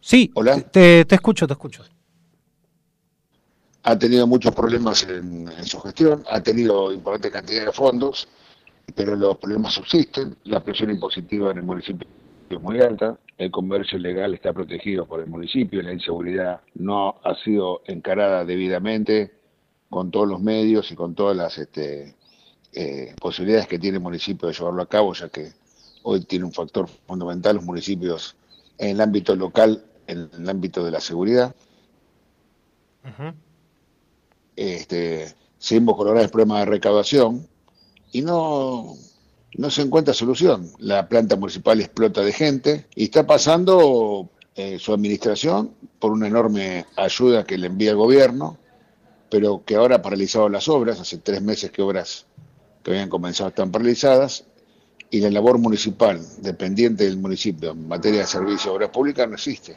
Sí, 0.00 0.30
Hola. 0.34 0.60
Te, 0.60 1.04
te 1.04 1.14
escucho, 1.14 1.46
te 1.46 1.54
escucho. 1.54 1.82
Ha 3.82 3.98
tenido 3.98 4.26
muchos 4.26 4.54
problemas 4.54 5.04
en, 5.04 5.48
en 5.48 5.64
su 5.64 5.80
gestión, 5.80 6.24
ha 6.30 6.40
tenido 6.40 6.92
importante 6.92 7.30
cantidad 7.30 7.66
de 7.66 7.72
fondos, 7.72 8.28
pero 8.94 9.16
los 9.16 9.36
problemas 9.38 9.74
subsisten. 9.74 10.36
La 10.44 10.62
presión 10.62 10.90
impositiva 10.90 11.50
en 11.50 11.58
el 11.58 11.64
municipio 11.64 12.06
es 12.48 12.60
muy 12.60 12.80
alta, 12.80 13.18
el 13.38 13.50
comercio 13.50 13.98
legal 13.98 14.34
está 14.34 14.52
protegido 14.52 15.06
por 15.06 15.20
el 15.20 15.26
municipio, 15.26 15.82
la 15.82 15.92
inseguridad 15.92 16.60
no 16.74 17.16
ha 17.24 17.34
sido 17.42 17.82
encarada 17.86 18.44
debidamente 18.44 19.32
con 19.90 20.10
todos 20.10 20.28
los 20.28 20.40
medios 20.40 20.90
y 20.92 20.94
con 20.94 21.14
todas 21.14 21.36
las 21.36 21.58
este, 21.58 22.14
eh, 22.72 23.14
posibilidades 23.20 23.66
que 23.66 23.78
tiene 23.78 23.96
el 23.96 24.02
municipio 24.02 24.48
de 24.48 24.54
llevarlo 24.54 24.82
a 24.82 24.88
cabo, 24.88 25.12
ya 25.14 25.28
que 25.28 25.52
hoy 26.02 26.24
tiene 26.24 26.44
un 26.44 26.52
factor 26.52 26.88
fundamental 27.06 27.56
los 27.56 27.64
municipios 27.64 28.36
en 28.78 28.90
el 28.90 29.00
ámbito 29.00 29.34
local, 29.34 29.84
en 30.06 30.30
el 30.32 30.48
ámbito 30.48 30.84
de 30.84 30.90
la 30.90 31.00
seguridad. 31.00 31.54
este, 34.54 35.34
seguimos 35.58 35.96
con 35.96 36.08
graves 36.08 36.30
problemas 36.30 36.60
de 36.60 36.66
recaudación 36.66 37.48
y 38.16 38.22
no, 38.22 38.96
no 39.58 39.70
se 39.70 39.82
encuentra 39.82 40.14
solución. 40.14 40.72
La 40.78 41.06
planta 41.06 41.36
municipal 41.36 41.78
explota 41.80 42.22
de 42.22 42.32
gente 42.32 42.86
y 42.94 43.04
está 43.04 43.26
pasando 43.26 44.30
eh, 44.54 44.78
su 44.78 44.94
administración 44.94 45.72
por 45.98 46.12
una 46.12 46.26
enorme 46.26 46.86
ayuda 46.96 47.44
que 47.44 47.58
le 47.58 47.66
envía 47.66 47.90
el 47.90 47.96
gobierno, 47.96 48.56
pero 49.30 49.62
que 49.66 49.76
ahora 49.76 49.96
ha 49.96 50.02
paralizado 50.02 50.48
las 50.48 50.66
obras, 50.66 50.98
hace 50.98 51.18
tres 51.18 51.42
meses 51.42 51.70
que 51.70 51.82
obras 51.82 52.24
que 52.82 52.92
habían 52.92 53.10
comenzado 53.10 53.50
están 53.50 53.70
paralizadas, 53.70 54.44
y 55.10 55.20
la 55.20 55.30
labor 55.30 55.58
municipal 55.58 56.18
dependiente 56.38 57.04
del 57.04 57.18
municipio 57.18 57.72
en 57.72 57.86
materia 57.86 58.20
de 58.20 58.26
servicio 58.26 58.70
de 58.70 58.76
obras 58.76 58.90
públicas 58.90 59.28
no 59.28 59.34
existe. 59.34 59.76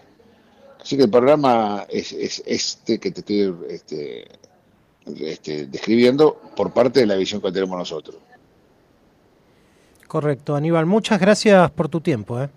Así 0.80 0.96
que 0.96 1.04
el 1.04 1.10
programa 1.10 1.86
es, 1.90 2.14
es 2.14 2.42
este 2.46 3.00
que 3.00 3.12
te 3.12 3.20
estoy 3.20 3.54
este, 3.70 4.28
este, 5.06 5.68
describiendo 5.68 6.40
por 6.56 6.72
parte 6.72 7.02
de 7.02 7.06
la 7.06 7.16
visión 7.16 7.42
que 7.42 7.52
tenemos 7.52 7.78
nosotros. 7.78 8.18
Correcto, 10.08 10.56
Aníbal, 10.56 10.86
muchas 10.86 11.20
gracias 11.20 11.70
por 11.72 11.88
tu 11.88 12.02
tiempo. 12.02 12.42
¿eh? 12.42 12.50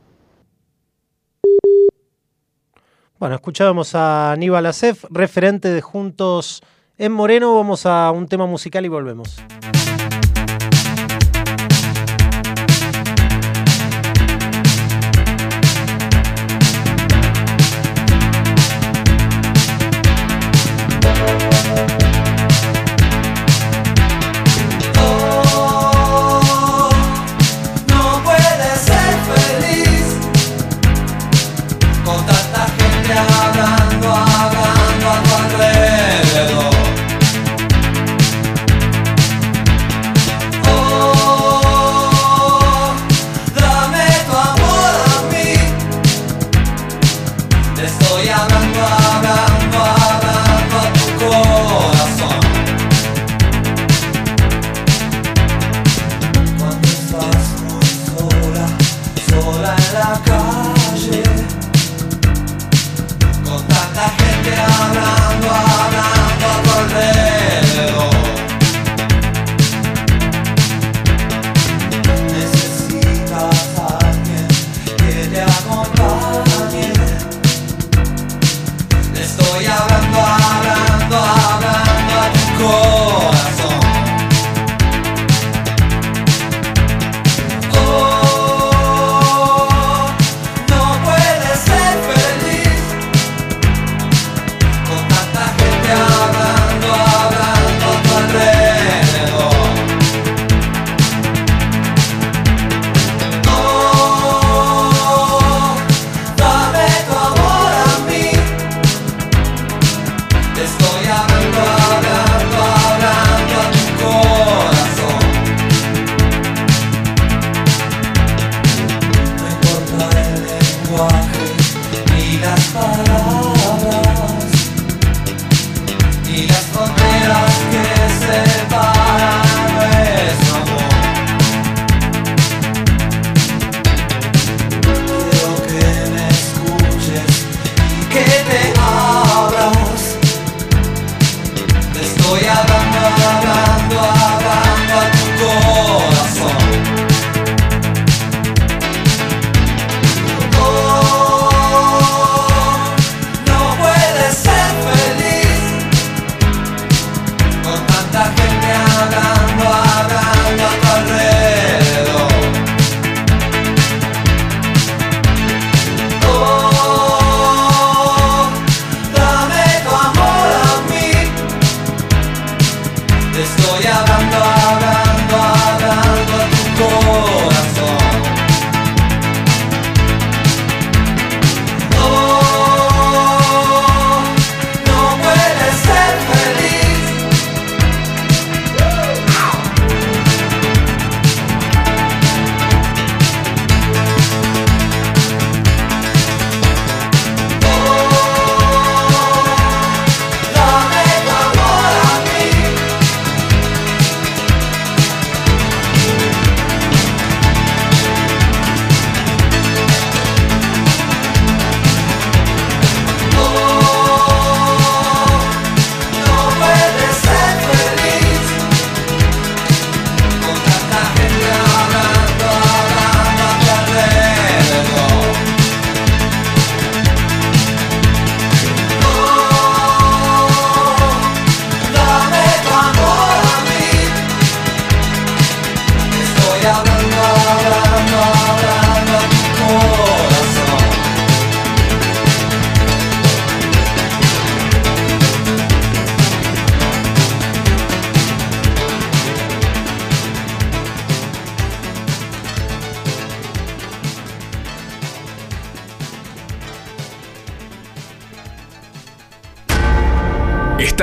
Bueno, 3.18 3.36
escuchábamos 3.36 3.94
a 3.94 4.32
Aníbal 4.32 4.66
Acef, 4.66 5.04
referente 5.10 5.68
de 5.68 5.80
Juntos 5.80 6.62
en 6.98 7.12
Moreno. 7.12 7.54
Vamos 7.54 7.86
a 7.86 8.10
un 8.10 8.26
tema 8.26 8.46
musical 8.46 8.84
y 8.84 8.88
volvemos. 8.88 9.36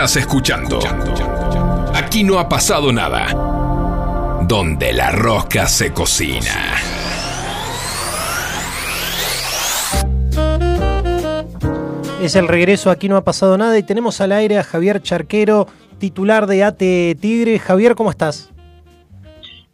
Estás 0.10 0.24
escuchando. 0.24 0.80
Aquí 1.94 2.24
no 2.24 2.40
ha 2.40 2.50
pasado 2.50 2.92
nada. 2.92 3.28
Donde 4.48 4.92
la 4.92 5.12
rosca 5.12 5.68
se 5.68 5.94
cocina. 5.94 6.74
Es 12.24 12.36
el 12.36 12.48
regreso, 12.48 12.90
aquí 12.90 13.08
no 13.08 13.18
ha 13.18 13.24
pasado 13.24 13.56
nada 13.56 13.78
y 13.78 13.84
tenemos 13.84 14.20
al 14.20 14.32
aire 14.32 14.58
a 14.58 14.64
Javier 14.64 15.00
Charquero, 15.04 15.68
titular 16.00 16.48
de 16.48 16.64
ATE 16.64 17.16
Tigre. 17.22 17.60
Javier, 17.60 17.94
¿cómo 17.94 18.10
estás? 18.10 18.50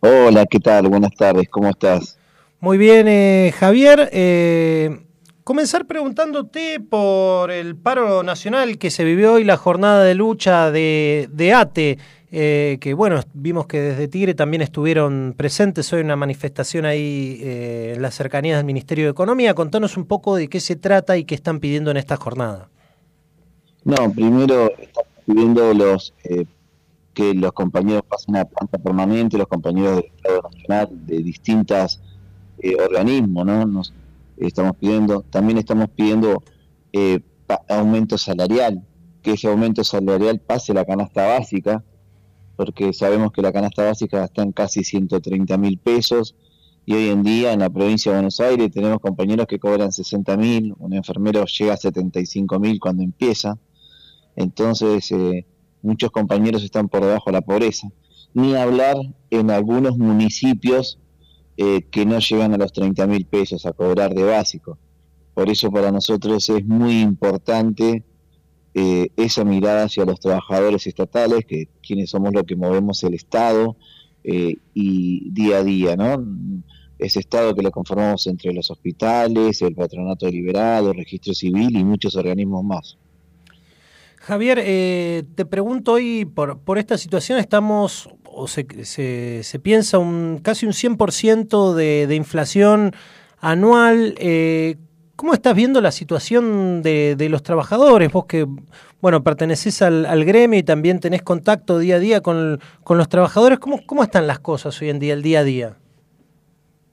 Hola, 0.02 0.46
¿qué 0.48 0.60
tal? 0.60 0.90
Buenas 0.90 1.16
tardes, 1.16 1.48
¿cómo 1.50 1.70
estás? 1.70 2.20
Muy 2.60 2.78
bien, 2.78 3.08
eh, 3.08 3.54
Javier. 3.58 4.10
eh, 4.12 5.05
comenzar 5.46 5.86
preguntándote 5.86 6.80
por 6.80 7.52
el 7.52 7.76
paro 7.76 8.24
nacional 8.24 8.80
que 8.80 8.90
se 8.90 9.04
vivió 9.04 9.34
hoy, 9.34 9.44
la 9.44 9.58
jornada 9.58 10.04
de 10.04 10.16
lucha 10.16 10.72
de, 10.72 11.30
de 11.32 11.54
ATE, 11.54 12.00
eh, 12.32 12.78
que 12.82 12.96
bueno, 12.96 13.22
vimos 13.36 13.68
que 13.68 13.80
desde 13.80 14.08
Tigre 14.08 14.34
también 14.34 14.64
estuvieron 14.64 15.36
presentes 15.38 15.94
hoy 15.94 16.00
en 16.00 16.08
una 16.08 16.16
manifestación 16.16 16.86
ahí 16.86 17.40
eh, 17.44 17.94
en 17.96 18.02
las 18.02 18.16
cercanías 18.16 18.58
del 18.58 18.66
Ministerio 18.66 19.06
de 19.06 19.12
Economía. 19.12 19.54
Contanos 19.54 19.98
un 19.98 20.06
poco 20.06 20.36
de 20.36 20.50
qué 20.50 20.60
se 20.60 20.76
trata 20.76 21.16
y 21.16 21.26
qué 21.26 21.36
están 21.36 21.60
pidiendo 21.60 21.92
en 21.92 21.98
esta 21.98 22.18
jornada. 22.18 22.68
No, 23.84 24.12
primero 24.12 24.72
estamos 24.80 25.12
pidiendo 25.28 25.74
los 25.76 26.16
eh, 26.24 26.46
que 27.14 27.36
los 27.36 27.54
compañeros 27.54 28.02
pasen 28.10 28.36
a 28.38 28.46
planta 28.46 28.80
permanente, 28.80 29.38
los 29.38 29.48
compañeros 29.48 29.98
del 29.98 30.06
Estado 30.06 30.42
Nacional, 30.42 30.90
de 31.06 31.18
distintas 31.20 32.02
eh, 32.58 32.76
organismos, 32.84 33.46
¿no? 33.46 33.66
Nos 33.68 33.94
estamos 34.38 34.76
pidiendo, 34.78 35.22
también 35.30 35.58
estamos 35.58 35.90
pidiendo 35.90 36.44
eh, 36.94 37.20
aumento 37.70 38.18
salarial, 38.18 38.86
que 39.22 39.34
ese 39.34 39.48
aumento 39.48 39.84
salarial 39.84 40.40
pase 40.40 40.74
la 40.74 40.86
canasta 40.86 41.26
básica, 41.28 41.84
porque 42.56 42.94
sabemos 42.94 43.32
que 43.32 43.42
la 43.42 43.52
canasta 43.52 43.84
básica 43.84 44.24
está 44.24 44.44
en 44.44 44.52
casi 44.52 44.84
130 44.84 45.58
mil 45.58 45.78
pesos 45.78 46.36
y 46.86 46.94
hoy 46.94 47.10
en 47.10 47.24
día 47.24 47.52
en 47.52 47.60
la 47.60 47.70
provincia 47.70 48.12
de 48.12 48.18
Buenos 48.18 48.40
Aires 48.40 48.72
tenemos 48.72 49.00
compañeros 49.00 49.48
que 49.48 49.60
cobran 49.60 49.92
60 49.92 50.38
mil, 50.38 50.74
un 50.78 50.94
enfermero 50.94 51.46
llega 51.46 51.74
a 51.74 51.78
75 51.78 52.60
mil 52.60 52.80
cuando 52.80 53.04
empieza, 53.04 53.58
entonces 54.36 55.12
eh, 55.12 55.46
muchos 55.82 56.12
compañeros 56.12 56.64
están 56.64 56.88
por 56.88 57.02
debajo 57.02 57.26
de 57.28 57.34
la 57.34 57.42
pobreza. 57.42 57.90
Ni 58.34 58.54
hablar 58.56 58.98
en 59.30 59.50
algunos 59.50 59.98
municipios 59.98 61.00
eh, 61.58 61.84
que 61.90 62.06
no 62.06 62.20
llegan 62.20 62.54
a 62.54 62.58
los 62.58 62.74
30 62.74 63.08
mil 63.08 63.26
pesos 63.26 63.66
a 63.66 63.74
cobrar 63.74 64.14
de 64.14 64.24
básico. 64.24 64.78
Por 65.34 65.50
eso 65.50 65.72
para 65.72 65.92
nosotros 65.92 66.50
es 66.50 66.66
muy 66.66 67.02
importante 67.02 68.04
eh, 68.74 69.10
esa 69.16 69.46
mirada 69.46 69.86
hacia 69.86 70.06
los 70.06 70.20
trabajadores 70.20 70.86
estatales, 70.86 71.46
que 71.46 71.70
quienes 71.82 72.10
somos 72.10 72.34
los 72.34 72.44
que 72.44 72.58
movemos 72.58 73.02
el 73.04 73.14
Estado 73.14 73.78
eh, 74.24 74.58
y 74.74 75.30
día 75.32 75.60
a 75.60 75.64
día, 75.64 75.96
¿no? 75.96 76.26
Ese 77.00 77.20
Estado 77.20 77.56
que 77.56 77.62
lo 77.62 77.72
conformamos 77.72 78.28
entre 78.28 78.54
los 78.54 78.70
hospitales, 78.72 79.62
el 79.62 79.76
patronato 79.76 80.26
deliberado, 80.26 80.92
el 80.92 80.98
registro 80.98 81.34
civil 81.34 81.78
y 81.78 81.84
muchos 81.84 82.16
organismos 82.16 82.64
más. 82.64 82.98
Javier, 84.26 84.58
eh, 84.60 85.24
te 85.36 85.46
pregunto 85.46 85.94
hoy, 85.94 86.26
por, 86.26 86.80
esta 86.80 86.98
situación 86.98 87.38
estamos, 87.38 88.10
o 88.24 88.48
se, 88.48 88.66
piensa 89.62 90.00
un 90.00 90.40
casi 90.42 90.66
un 90.66 90.72
100% 90.72 91.76
de, 91.76 92.08
de 92.08 92.16
inflación 92.16 92.96
anual. 93.40 94.16
Eh, 94.18 94.78
¿Cómo 95.16 95.36
estás 95.36 95.54
viendo 95.56 95.80
la 95.80 95.92
situación 95.92 96.82
de, 96.82 97.28
los 97.30 97.44
trabajadores? 97.44 98.12
Vos 98.12 98.26
que, 98.26 98.48
bueno, 99.00 99.24
perteneces 99.24 99.84
al, 99.84 100.26
gremio 100.26 100.60
y 100.60 100.64
también 100.64 101.00
tenés 101.00 101.22
contacto 101.22 101.78
día 101.78 101.98
a 101.98 102.00
día 102.00 102.22
con, 102.22 102.60
los 102.90 103.10
trabajadores, 103.10 103.60
¿cómo, 103.60 103.86
¿cómo 103.86 104.02
están 104.02 104.26
las 104.26 104.40
cosas 104.40 104.82
hoy 104.82 104.90
en 104.90 104.98
día, 104.98 105.14
el 105.14 105.22
día 105.22 105.42
a 105.42 105.44
día? 105.44 105.78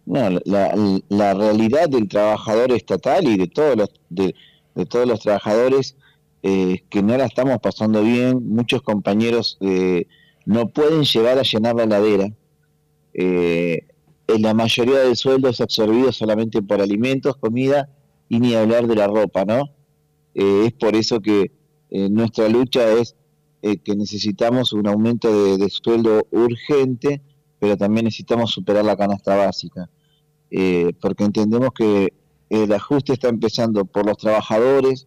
La, 0.04 1.32
realidad 1.32 1.88
del 1.88 2.08
trabajador 2.08 2.72
estatal 2.72 3.26
y 3.26 3.38
de 3.38 3.46
todos 3.46 3.74
los, 3.74 3.90
de 4.10 4.86
todos 4.86 5.08
los 5.08 5.20
trabajadores 5.20 5.96
eh, 6.42 6.82
que 6.90 7.02
no 7.02 7.16
la 7.16 7.26
estamos 7.26 7.58
pasando 7.60 8.02
bien. 8.02 8.48
Muchos 8.48 8.82
compañeros 8.82 9.58
eh, 9.60 10.06
no 10.44 10.68
pueden 10.68 11.04
llegar 11.04 11.38
a 11.38 11.42
llenar 11.42 11.76
la 11.76 11.84
heladera. 11.84 12.32
Eh, 13.14 13.86
en 14.26 14.42
la 14.42 14.54
mayoría 14.54 14.98
del 14.98 15.16
sueldo 15.16 15.48
es 15.48 15.60
absorbido 15.60 16.10
solamente 16.10 16.62
por 16.62 16.80
alimentos, 16.80 17.36
comida 17.36 17.88
y 18.28 18.40
ni 18.40 18.54
hablar 18.54 18.86
de 18.86 18.96
la 18.96 19.06
ropa, 19.06 19.44
¿no? 19.44 19.70
Eh, 20.34 20.64
es 20.66 20.72
por 20.72 20.96
eso 20.96 21.20
que 21.20 21.52
nuestra 21.90 22.48
lucha 22.48 22.90
es 22.90 23.14
que 23.60 23.94
necesitamos 23.94 24.72
un 24.72 24.86
aumento 24.88 25.44
de, 25.44 25.58
de 25.58 25.68
sueldo 25.68 26.26
urgente, 26.30 27.20
pero 27.58 27.76
también 27.76 28.06
necesitamos 28.06 28.50
superar 28.50 28.82
la 28.82 28.96
canasta 28.96 29.36
básica, 29.36 29.90
porque 31.02 31.24
entendemos 31.24 31.68
que 31.74 32.14
el 32.48 32.72
ajuste 32.72 33.12
está 33.12 33.28
empezando 33.28 33.84
por 33.84 34.06
los 34.06 34.16
trabajadores 34.16 35.06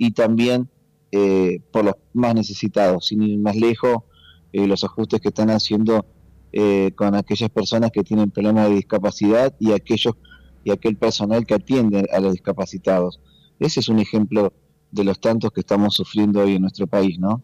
y 0.00 0.12
también 0.12 0.66
eh, 1.12 1.60
por 1.70 1.84
los 1.84 1.94
más 2.14 2.34
necesitados, 2.34 3.08
sin 3.08 3.22
ir 3.22 3.38
más 3.38 3.54
lejos, 3.54 3.98
eh, 4.50 4.66
los 4.66 4.82
ajustes 4.82 5.20
que 5.20 5.28
están 5.28 5.50
haciendo 5.50 6.06
eh, 6.52 6.92
con 6.96 7.14
aquellas 7.14 7.50
personas 7.50 7.90
que 7.90 8.02
tienen 8.02 8.30
problemas 8.30 8.70
de 8.70 8.76
discapacidad 8.76 9.54
y 9.60 9.72
aquellos 9.72 10.14
y 10.64 10.70
aquel 10.70 10.96
personal 10.96 11.44
que 11.44 11.52
atiende 11.52 12.08
a 12.14 12.20
los 12.20 12.32
discapacitados. 12.32 13.20
Ese 13.58 13.80
es 13.80 13.90
un 13.90 13.98
ejemplo 13.98 14.54
de 14.90 15.04
los 15.04 15.20
tantos 15.20 15.52
que 15.52 15.60
estamos 15.60 15.96
sufriendo 15.96 16.40
hoy 16.40 16.54
en 16.54 16.62
nuestro 16.62 16.86
país, 16.86 17.18
¿no? 17.18 17.42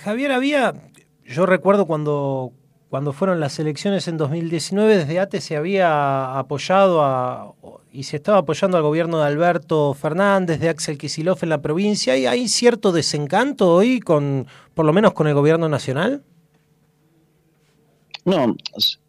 Javier, 0.00 0.30
había, 0.30 0.92
yo 1.24 1.44
recuerdo 1.44 1.86
cuando, 1.86 2.52
cuando 2.88 3.12
fueron 3.12 3.40
las 3.40 3.58
elecciones 3.58 4.06
en 4.06 4.16
2019, 4.16 4.96
desde 4.96 5.18
ATE 5.18 5.40
se 5.40 5.56
había 5.56 6.38
apoyado 6.38 7.02
a, 7.02 7.54
y 7.98 8.04
se 8.04 8.18
estaba 8.18 8.38
apoyando 8.38 8.76
al 8.76 8.84
gobierno 8.84 9.18
de 9.18 9.26
Alberto 9.26 9.92
Fernández, 9.92 10.60
de 10.60 10.68
Axel 10.68 10.96
Kicillof 10.96 11.42
en 11.42 11.48
la 11.48 11.60
provincia, 11.60 12.16
¿y 12.16 12.26
hay 12.26 12.46
cierto 12.46 12.92
desencanto 12.92 13.74
hoy, 13.74 13.98
con, 13.98 14.46
por 14.74 14.86
lo 14.86 14.92
menos 14.92 15.14
con 15.14 15.26
el 15.26 15.34
gobierno 15.34 15.68
nacional? 15.68 16.22
No, 18.24 18.56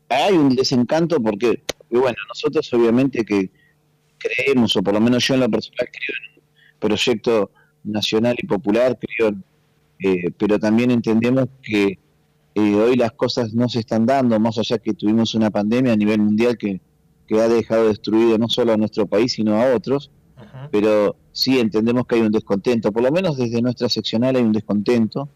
hay 0.09 0.33
un 0.33 0.55
desencanto 0.55 1.21
porque, 1.21 1.61
bueno, 1.91 2.17
nosotros 2.29 2.73
obviamente 2.73 3.23
que 3.23 3.51
creemos, 4.17 4.75
o 4.75 4.81
por 4.81 4.95
lo 4.95 5.01
menos 5.01 5.23
yo 5.27 5.35
en 5.35 5.41
la 5.41 5.49
personal 5.49 5.87
creo 5.91 6.15
en 6.17 6.41
un 6.41 6.79
proyecto 6.79 7.51
nacional 7.83 8.37
y 8.39 8.47
popular, 8.47 8.97
creo, 8.97 9.35
eh, 9.99 10.31
pero 10.35 10.57
también 10.57 10.89
entendemos 10.89 11.45
que 11.61 11.99
eh, 12.55 12.73
hoy 12.73 12.95
las 12.95 13.11
cosas 13.11 13.53
no 13.53 13.69
se 13.69 13.81
están 13.81 14.07
dando, 14.07 14.39
más 14.39 14.57
allá 14.57 14.79
que 14.79 14.95
tuvimos 14.95 15.35
una 15.35 15.51
pandemia 15.51 15.93
a 15.93 15.95
nivel 15.95 16.21
mundial 16.21 16.57
que, 16.57 16.81
que 17.29 17.39
ha 17.39 17.47
dejado 17.47 17.87
destruido 17.89 18.37
no 18.39 18.49
solo 18.49 18.73
a 18.73 18.77
nuestro 18.77 19.05
país, 19.05 19.33
sino 19.33 19.55
a 19.61 19.75
otros, 19.75 20.09
pero 20.71 21.15
sí 21.31 21.59
entendemos 21.59 22.05
que 22.07 22.15
hay 22.15 22.21
un 22.21 22.31
descontento, 22.31 22.91
por 22.91 23.03
lo 23.03 23.11
menos 23.11 23.37
desde 23.37 23.61
nuestra 23.61 23.87
seccional 23.87 24.35
hay 24.35 24.41
un 24.43 24.51
descontento, 24.51 25.29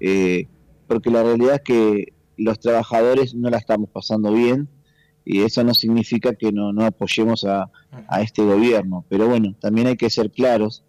eh, 0.00 0.46
porque 0.86 1.10
la 1.10 1.22
realidad 1.22 1.56
es 1.56 1.60
que 1.62 2.12
los 2.38 2.58
trabajadores 2.58 3.34
no 3.34 3.50
la 3.50 3.58
estamos 3.58 3.90
pasando 3.90 4.32
bien 4.32 4.68
y 5.24 5.42
eso 5.42 5.62
no 5.64 5.74
significa 5.74 6.34
que 6.34 6.52
no, 6.52 6.72
no 6.72 6.84
apoyemos 6.86 7.44
a, 7.44 7.70
a 8.08 8.22
este 8.22 8.42
gobierno, 8.42 9.04
pero 9.10 9.28
bueno, 9.28 9.54
también 9.60 9.88
hay 9.88 9.96
que 9.96 10.08
ser 10.10 10.30
claros 10.30 10.84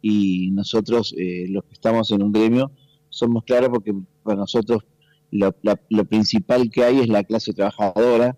y 0.00 0.50
nosotros 0.52 1.12
eh, 1.18 1.46
los 1.48 1.64
que 1.64 1.72
estamos 1.72 2.10
en 2.12 2.22
un 2.22 2.30
gremio 2.32 2.70
somos 3.08 3.42
claros 3.44 3.70
porque 3.70 3.92
para 4.22 4.36
nosotros 4.38 4.84
lo, 5.30 5.54
la- 5.62 5.80
lo 5.90 6.04
principal 6.04 6.70
que 6.70 6.84
hay 6.84 7.00
es 7.00 7.08
la 7.08 7.24
clase 7.24 7.52
trabajadora 7.52 8.36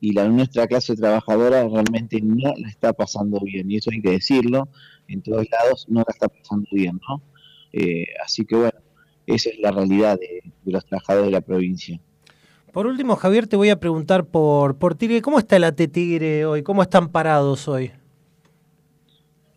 y 0.00 0.12
la 0.12 0.28
nuestra 0.28 0.66
clase 0.66 0.94
trabajadora 0.94 1.66
realmente 1.68 2.20
no 2.20 2.52
la 2.56 2.68
está 2.68 2.92
pasando 2.92 3.40
bien 3.40 3.70
y 3.70 3.76
eso 3.76 3.90
hay 3.90 4.00
que 4.00 4.10
decirlo 4.12 4.68
en 5.08 5.22
todos 5.22 5.46
lados 5.50 5.86
no 5.88 6.00
la 6.00 6.12
está 6.12 6.28
pasando 6.28 6.66
bien 6.72 7.00
no 7.08 7.22
Eh, 7.72 8.06
así 8.24 8.44
que 8.46 8.56
bueno 8.56 8.78
esa 9.26 9.50
es 9.50 9.58
la 9.58 9.70
realidad 9.70 10.18
de, 10.18 10.42
de 10.64 10.72
los 10.72 10.84
trabajadores 10.86 11.26
de 11.26 11.32
la 11.32 11.42
provincia 11.42 12.00
Por 12.72 12.86
último, 12.86 13.16
Javier, 13.16 13.46
te 13.46 13.56
voy 13.56 13.70
a 13.70 13.78
preguntar 13.80 14.24
por, 14.26 14.76
por 14.76 14.94
Tigre. 14.94 15.20
¿Cómo 15.20 15.38
está 15.38 15.56
el 15.56 15.64
AT 15.64 15.80
Tigre 15.90 16.46
hoy? 16.46 16.62
¿Cómo 16.62 16.82
están 16.82 17.08
parados 17.08 17.66
hoy? 17.68 17.90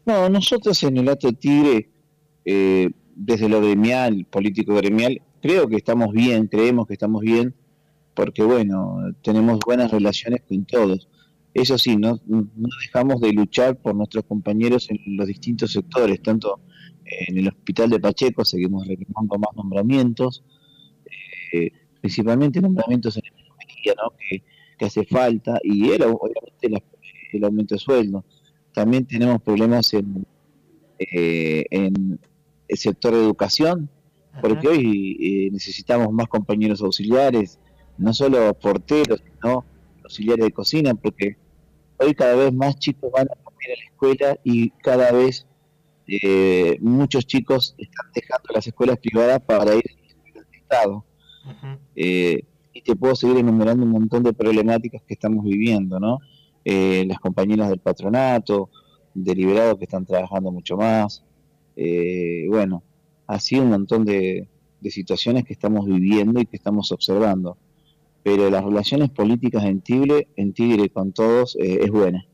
No, 0.06 0.30
nosotros 0.30 0.82
en 0.84 0.98
el 0.98 1.10
Ato 1.10 1.32
Tigre, 1.34 1.90
eh, 2.46 2.90
desde 3.16 3.48
lo 3.48 3.62
gremial, 3.62 4.26
político 4.30 4.74
gremial, 4.76 5.22
creo 5.42 5.68
que 5.68 5.76
estamos 5.76 6.12
bien, 6.14 6.48
creemos 6.48 6.88
que 6.88 6.94
estamos 6.94 7.22
bien, 7.22 7.54
porque 8.14 8.44
bueno, 8.44 8.98
tenemos 9.22 9.60
buenas 9.66 9.92
relaciones 9.92 10.42
con 10.48 10.66
todos. 10.66 11.08
Eso 11.54 11.78
sí, 11.78 11.98
no, 11.98 12.20
no 12.28 12.48
dejamos 12.82 13.20
de 13.22 13.34
luchar 13.34 13.78
por 13.82 13.94
nuestros 13.96 14.24
compañeros 14.26 14.90
en 14.90 15.00
los 15.18 15.28
distintos 15.28 15.72
sectores, 15.74 16.22
tanto 16.22 16.62
en 17.06 17.38
el 17.38 17.48
hospital 17.50 17.90
de 17.90 18.00
Pacheco 18.00 18.46
seguimos 18.46 18.88
reclamando 18.88 19.38
más 19.38 19.56
nombramientos, 19.56 20.44
eh, 21.54 21.72
principalmente 22.00 22.62
nombramientos 22.62 23.18
en 23.18 23.24
enfermería, 23.26 23.94
¿no? 24.02 24.14
que, 24.18 24.44
que 24.78 24.86
hace 24.86 25.04
falta, 25.06 25.60
y 25.64 25.90
el, 25.90 26.04
obviamente 26.04 26.70
la- 26.70 26.84
el 27.34 27.44
aumento 27.46 27.76
de 27.76 27.80
sueldo. 27.80 28.26
También 28.74 29.06
tenemos 29.06 29.42
problemas 29.42 29.94
en, 29.94 30.26
eh, 31.00 31.66
en, 31.72 32.20
el 32.68 32.78
sector 32.78 33.14
de 33.14 33.22
educación, 33.22 33.90
porque 34.42 34.68
hoy 34.70 35.18
eh, 35.20 35.50
necesitamos 35.52 36.12
más 36.14 36.28
compañeros 36.30 36.82
auxiliares, 36.82 37.60
no 37.98 38.14
solo 38.14 38.54
porteros, 38.54 39.22
sino 39.24 39.66
auxiliares 40.04 40.46
de 40.46 40.52
cocina, 40.52 40.94
porque 40.94 41.38
hoy 41.98 42.14
cada 42.14 42.36
vez 42.36 42.54
más 42.54 42.76
chicos 42.78 43.12
van 43.12 43.28
a 43.30 43.36
comer 43.44 43.72
a 43.72 43.80
la 43.80 43.86
escuela 43.86 44.40
y 44.44 44.70
cada 44.72 45.12
vez 45.12 45.46
eh, 46.08 46.78
muchos 46.82 47.26
chicos 47.26 47.76
están 47.78 48.08
dejando 48.14 48.50
las 48.54 48.68
escuelas 48.68 48.98
privadas 49.00 49.40
para 49.42 49.76
ir 49.76 49.84
a 49.88 50.02
las 50.02 50.10
escuelas 50.10 50.52
de 50.52 50.58
Estado. 50.58 51.06
Eh, 51.96 52.44
y 52.74 52.82
te 52.82 52.96
puedo 52.96 53.16
seguir 53.16 53.38
enumerando 53.38 53.84
un 53.84 53.92
montón 53.92 54.24
de 54.24 54.34
problemáticas 54.34 55.02
que 55.04 55.14
estamos 55.14 55.44
viviendo, 55.44 56.00
¿no? 56.00 56.20
Eh, 56.64 57.06
las 57.08 57.20
compañeras 57.20 57.70
del 57.70 57.80
patronato, 57.80 58.70
deliberados 59.14 59.78
que 59.78 59.86
están 59.86 60.06
trabajando 60.06 60.52
mucho 60.52 60.78
más, 60.78 61.24
eh, 61.76 62.46
bueno, 62.48 62.84
así 63.28 63.58
un 63.60 63.70
montón 63.70 64.06
de, 64.06 64.48
de 64.80 64.92
situaciones 64.92 65.44
que 65.44 65.54
estamos 65.54 65.86
viviendo 65.86 66.40
y 66.40 66.46
que 66.46 66.58
estamos 66.58 66.92
observando. 66.92 67.58
Pero 68.24 68.50
las 68.50 68.64
relaciones 68.64 69.10
políticas 69.10 69.64
en 69.64 69.82
Tigre, 69.82 70.28
en 70.36 70.54
Tigre 70.54 70.90
con 70.90 71.12
todos, 71.12 71.56
eh, 71.56 71.80
es 71.82 71.90
buena. 71.90 72.26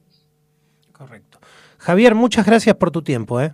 Correcto. 0.91 1.39
Javier, 1.78 2.15
muchas 2.15 2.45
gracias 2.45 2.76
por 2.76 2.91
tu 2.91 3.02
tiempo. 3.02 3.39
¿eh? 3.39 3.54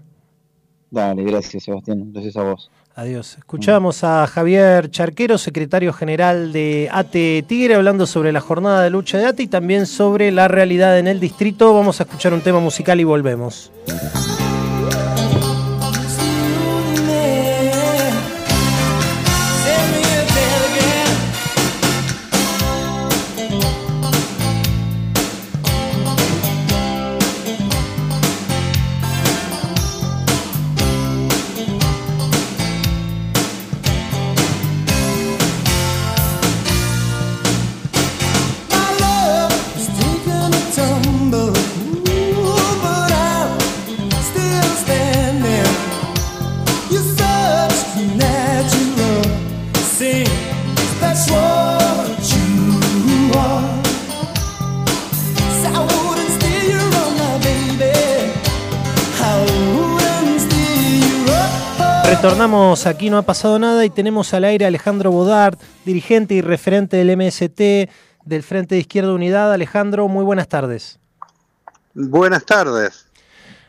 Dale, 0.90 1.24
gracias 1.24 1.64
Sebastián, 1.64 2.12
gracias 2.14 2.38
a 2.38 2.44
vos. 2.44 2.72
Adiós. 2.96 3.38
Escuchamos 3.40 4.04
a 4.04 4.28
Javier 4.28 4.92
Charquero, 4.92 5.40
secretario 5.40 5.94
general 5.94 6.54
de 6.54 6.90
ATE 6.92 7.44
Tigre, 7.48 7.74
hablando 7.74 8.06
sobre 8.06 8.32
la 8.32 8.40
jornada 8.40 8.84
de 8.84 8.92
lucha 8.92 9.18
de 9.18 9.26
ATE 9.26 9.44
y 9.44 9.48
también 9.48 9.88
sobre 9.88 10.32
la 10.32 10.48
realidad 10.48 11.00
en 11.00 11.08
el 11.08 11.20
distrito. 11.20 11.74
Vamos 11.74 12.00
a 12.00 12.04
escuchar 12.04 12.34
un 12.34 12.42
tema 12.42 12.60
musical 12.60 13.00
y 13.00 13.04
volvemos. 13.04 13.72
Retornamos 62.24 62.86
aquí, 62.86 63.10
no 63.10 63.18
ha 63.18 63.24
pasado 63.24 63.60
nada 63.60 63.84
y 63.84 63.90
tenemos 63.90 64.34
al 64.34 64.46
aire 64.46 64.64
a 64.64 64.70
Alejandro 64.70 65.12
Bodart, 65.12 65.60
dirigente 65.84 66.36
y 66.36 66.42
referente 66.42 66.96
del 66.96 67.18
MST 67.18 67.90
del 68.24 68.44
Frente 68.44 68.76
de 68.76 68.82
Izquierda 68.82 69.14
Unidad. 69.14 69.52
Alejandro, 69.52 70.08
muy 70.08 70.24
buenas 70.24 70.48
tardes. 70.48 71.03
Buenas 71.96 72.44
tardes. 72.46 73.08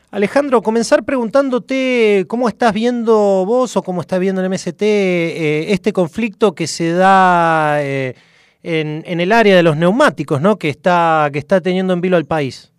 Alejandro, 0.09 0.61
comenzar 0.63 1.03
preguntándote 1.03 2.25
cómo 2.27 2.47
estás 2.47 2.73
viendo 2.73 3.13
vos 3.45 3.77
o 3.77 3.83
cómo 3.83 4.01
está 4.01 4.17
viendo 4.17 4.41
el 4.41 4.49
MST 4.49 4.81
eh, 4.81 5.73
este 5.73 5.93
conflicto 5.93 6.55
que 6.55 6.65
se 6.65 6.93
da 6.93 7.83
eh, 7.83 8.15
en, 8.63 9.03
en 9.05 9.19
el 9.19 9.31
área 9.31 9.55
de 9.55 9.61
los 9.61 9.77
neumáticos, 9.77 10.41
¿no? 10.41 10.57
Que 10.57 10.69
está, 10.69 11.29
que 11.31 11.37
está 11.37 11.61
teniendo 11.61 11.93
en 11.93 12.01
vilo 12.01 12.17
al 12.17 12.25
país. 12.25 12.71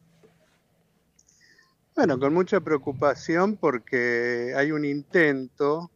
Bueno, 1.94 2.18
con 2.18 2.34
mucha 2.34 2.60
preocupación 2.60 3.56
porque 3.56 4.52
hay 4.56 4.72
un 4.72 4.84
intento 4.84 5.90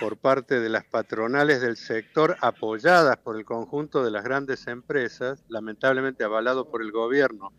por 0.00 0.16
parte 0.16 0.60
de 0.60 0.68
las 0.68 0.84
patronales 0.84 1.60
del 1.60 1.76
sector 1.76 2.36
apoyadas 2.40 3.16
por 3.18 3.36
el 3.36 3.44
conjunto 3.44 4.02
de 4.02 4.10
las 4.10 4.24
grandes 4.24 4.66
empresas, 4.66 5.44
lamentablemente 5.48 6.24
avalado 6.24 6.70
por 6.70 6.82
el 6.82 6.90
gobierno 6.90 7.52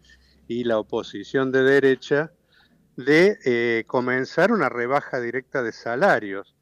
y 0.47 0.63
la 0.63 0.77
oposición 0.79 1.51
de 1.51 1.63
derecha, 1.63 2.31
de 2.95 3.37
eh, 3.45 3.83
comenzar 3.87 4.51
una 4.51 4.69
rebaja 4.69 5.19
directa 5.19 5.63
de 5.63 5.71
salarios, 5.71 6.55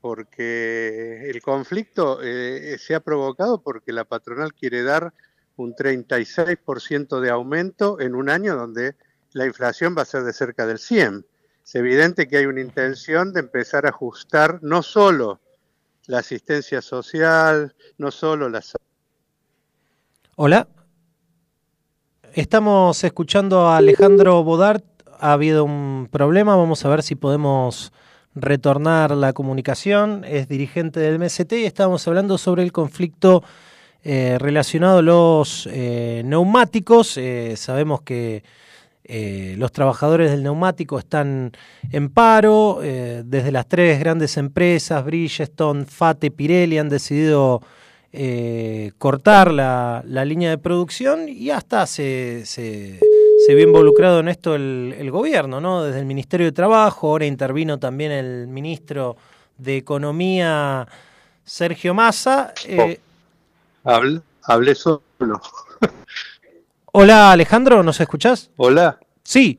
porque 0.00 1.30
el 1.30 1.40
conflicto 1.42 2.20
eh, 2.22 2.76
se 2.78 2.94
ha 2.94 3.00
provocado 3.00 3.62
porque 3.62 3.92
la 3.92 4.04
patronal 4.04 4.54
quiere 4.54 4.82
dar 4.82 5.12
un 5.56 5.74
36% 5.74 7.20
de 7.20 7.30
aumento 7.30 8.00
en 8.00 8.14
un 8.14 8.30
año 8.30 8.56
donde 8.56 8.96
la 9.32 9.46
inflación 9.46 9.94
va 9.96 10.02
a 10.02 10.06
ser 10.06 10.22
de 10.24 10.32
cerca 10.32 10.66
del 10.66 10.78
100. 10.78 11.26
Es 11.64 11.74
evidente 11.74 12.26
que 12.28 12.38
hay 12.38 12.46
una 12.46 12.60
intención 12.62 13.32
de 13.32 13.40
empezar 13.40 13.86
a 13.86 13.90
ajustar 13.90 14.58
no 14.62 14.82
solo 14.82 15.40
la 16.06 16.18
asistencia 16.18 16.82
social, 16.82 17.74
no 17.98 18.10
solo 18.10 18.48
la 18.48 18.62
sa- 18.62 18.78
Hola. 20.36 20.66
Estamos 22.34 23.02
escuchando 23.02 23.66
a 23.66 23.78
Alejandro 23.78 24.44
Bodart. 24.44 24.84
Ha 25.18 25.32
habido 25.32 25.64
un 25.64 26.06
problema. 26.12 26.54
Vamos 26.54 26.84
a 26.84 26.88
ver 26.88 27.02
si 27.02 27.16
podemos 27.16 27.92
retornar 28.36 29.10
la 29.10 29.32
comunicación. 29.32 30.24
Es 30.24 30.46
dirigente 30.46 31.00
del 31.00 31.18
MST 31.18 31.52
y 31.54 31.64
estábamos 31.64 32.06
hablando 32.06 32.38
sobre 32.38 32.62
el 32.62 32.70
conflicto 32.70 33.42
eh, 34.04 34.36
relacionado 34.38 34.98
a 34.98 35.02
los 35.02 35.68
eh, 35.72 36.22
neumáticos. 36.24 37.16
Eh, 37.16 37.54
sabemos 37.56 38.02
que 38.02 38.44
los 39.56 39.72
trabajadores 39.72 40.30
del 40.30 40.44
neumático 40.44 40.96
están 40.96 41.50
en 41.90 42.10
paro. 42.10 42.78
desde 42.80 43.50
las 43.50 43.66
tres 43.66 43.98
grandes 43.98 44.36
empresas, 44.36 45.04
Bridgestone, 45.04 45.84
Fate, 45.84 46.30
Pirelli, 46.30 46.78
han 46.78 46.88
decidido 46.88 47.60
eh, 48.12 48.92
cortar 48.98 49.52
la, 49.52 50.02
la 50.06 50.24
línea 50.24 50.50
de 50.50 50.58
producción 50.58 51.28
y 51.28 51.50
hasta 51.50 51.86
se, 51.86 52.42
se, 52.44 52.98
se 53.46 53.54
vio 53.54 53.66
involucrado 53.66 54.20
en 54.20 54.28
esto 54.28 54.54
el, 54.54 54.94
el 54.98 55.10
gobierno, 55.10 55.60
¿no? 55.60 55.84
Desde 55.84 56.00
el 56.00 56.06
Ministerio 56.06 56.46
de 56.46 56.52
Trabajo, 56.52 57.08
ahora 57.08 57.26
intervino 57.26 57.78
también 57.78 58.10
el 58.12 58.46
ministro 58.48 59.16
de 59.58 59.76
Economía, 59.76 60.86
Sergio 61.44 61.94
Massa. 61.94 62.52
Eh, 62.66 62.98
Hablé, 63.84 64.20
hablé 64.44 64.74
solo. 64.74 65.02
Hola 66.92 67.32
Alejandro, 67.32 67.82
¿nos 67.82 68.00
escuchás? 68.00 68.50
Hola. 68.56 68.98
Sí. 69.22 69.58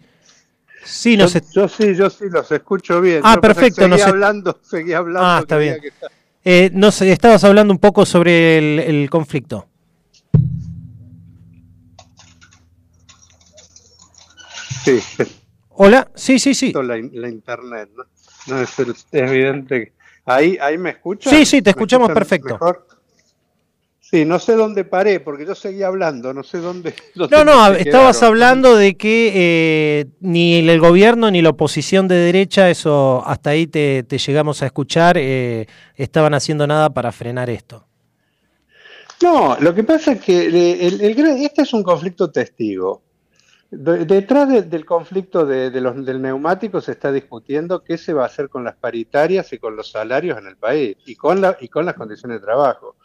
Sí, 0.83 1.15
Yo, 1.15 1.23
nos 1.23 1.35
est- 1.35 1.53
yo 1.53 1.67
sí, 1.67 1.95
yo 1.95 2.09
sí 2.09 2.25
los 2.29 2.51
escucho 2.51 2.99
bien. 3.01 3.21
Ah, 3.23 3.35
Yo, 3.35 3.41
pero 3.41 3.53
perfecto, 3.53 3.81
Seguí 3.83 3.97
no 4.01 4.03
hablando, 4.03 4.59
seguí 4.63 4.93
hablando. 4.93 5.27
Ah, 5.29 5.39
está 5.41 5.57
bien. 5.57 5.79
que- 5.79 5.91
eh, 6.43 6.69
nos 6.73 7.01
estabas 7.01 7.43
hablando 7.43 7.73
un 7.73 7.79
poco 7.79 8.05
sobre 8.05 8.57
el, 8.57 8.79
el 8.79 9.09
conflicto. 9.09 9.67
Sí, 14.83 14.99
Hola, 15.69 16.09
sí, 16.15 16.39
sí, 16.39 16.53
sí. 16.53 16.73
la, 16.73 16.97
la 17.13 17.29
internet, 17.29 17.89
¿no? 17.95 18.03
No, 18.47 18.61
es, 18.61 18.79
es 18.79 19.05
evidente. 19.11 19.93
Ahí, 20.25 20.57
ahí 20.59 20.77
me 20.77 20.91
escuchan. 20.91 21.31
Sí, 21.33 21.45
sí, 21.45 21.61
te 21.61 21.69
¿Me 21.69 21.71
escuchamos 21.71 22.09
perfecto. 22.11 22.53
mejor? 22.53 22.87
Sí, 24.11 24.25
no 24.25 24.39
sé 24.39 24.55
dónde 24.57 24.83
paré, 24.83 25.21
porque 25.21 25.45
yo 25.45 25.55
seguía 25.55 25.87
hablando, 25.87 26.33
no 26.33 26.43
sé 26.43 26.57
dónde. 26.57 26.93
dónde 27.15 27.33
No, 27.37 27.45
no, 27.45 27.73
estabas 27.73 28.17
quedaron. 28.17 28.23
hablando 28.35 28.75
de 28.75 28.97
que 28.97 29.31
eh, 29.33 30.05
ni 30.19 30.67
el 30.67 30.79
gobierno 30.81 31.31
ni 31.31 31.41
la 31.41 31.49
oposición 31.51 32.09
de 32.09 32.15
derecha, 32.15 32.69
eso 32.69 33.23
hasta 33.25 33.51
ahí 33.51 33.67
te, 33.67 34.03
te 34.03 34.17
llegamos 34.17 34.61
a 34.61 34.65
escuchar, 34.65 35.17
eh, 35.17 35.65
estaban 35.95 36.33
haciendo 36.33 36.67
nada 36.67 36.89
para 36.89 37.13
frenar 37.13 37.49
esto. 37.49 37.87
No, 39.23 39.55
lo 39.59 39.73
que 39.73 39.83
pasa 39.83 40.13
es 40.13 40.21
que 40.21 40.47
eh, 40.47 40.87
el- 40.87 41.01
el 41.01 41.15
gran- 41.15 41.37
este 41.37 41.61
es 41.61 41.73
un 41.73 41.83
conflicto 41.83 42.29
testigo. 42.31 43.03
De- 43.69 44.03
detrás 44.03 44.49
de- 44.49 44.63
del 44.63 44.83
conflicto 44.85 45.45
de, 45.45 45.69
de 45.69 45.79
los, 45.79 46.05
del 46.05 46.21
neumático 46.21 46.81
se 46.81 46.91
está 46.91 47.11
discutiendo 47.13 47.81
qué 47.83 47.97
se 47.97 48.11
va 48.11 48.23
a 48.23 48.25
hacer 48.25 48.49
con 48.49 48.65
las 48.65 48.75
paritarias 48.75 49.53
y 49.53 49.59
con 49.59 49.77
los 49.77 49.89
salarios 49.91 50.37
en 50.37 50.47
el 50.47 50.57
país 50.57 50.97
y 51.05 51.15
con, 51.15 51.39
la, 51.39 51.55
y 51.61 51.69
con 51.69 51.85
las 51.85 51.93
condiciones 51.95 52.41
de 52.41 52.45
trabajo. 52.45 52.97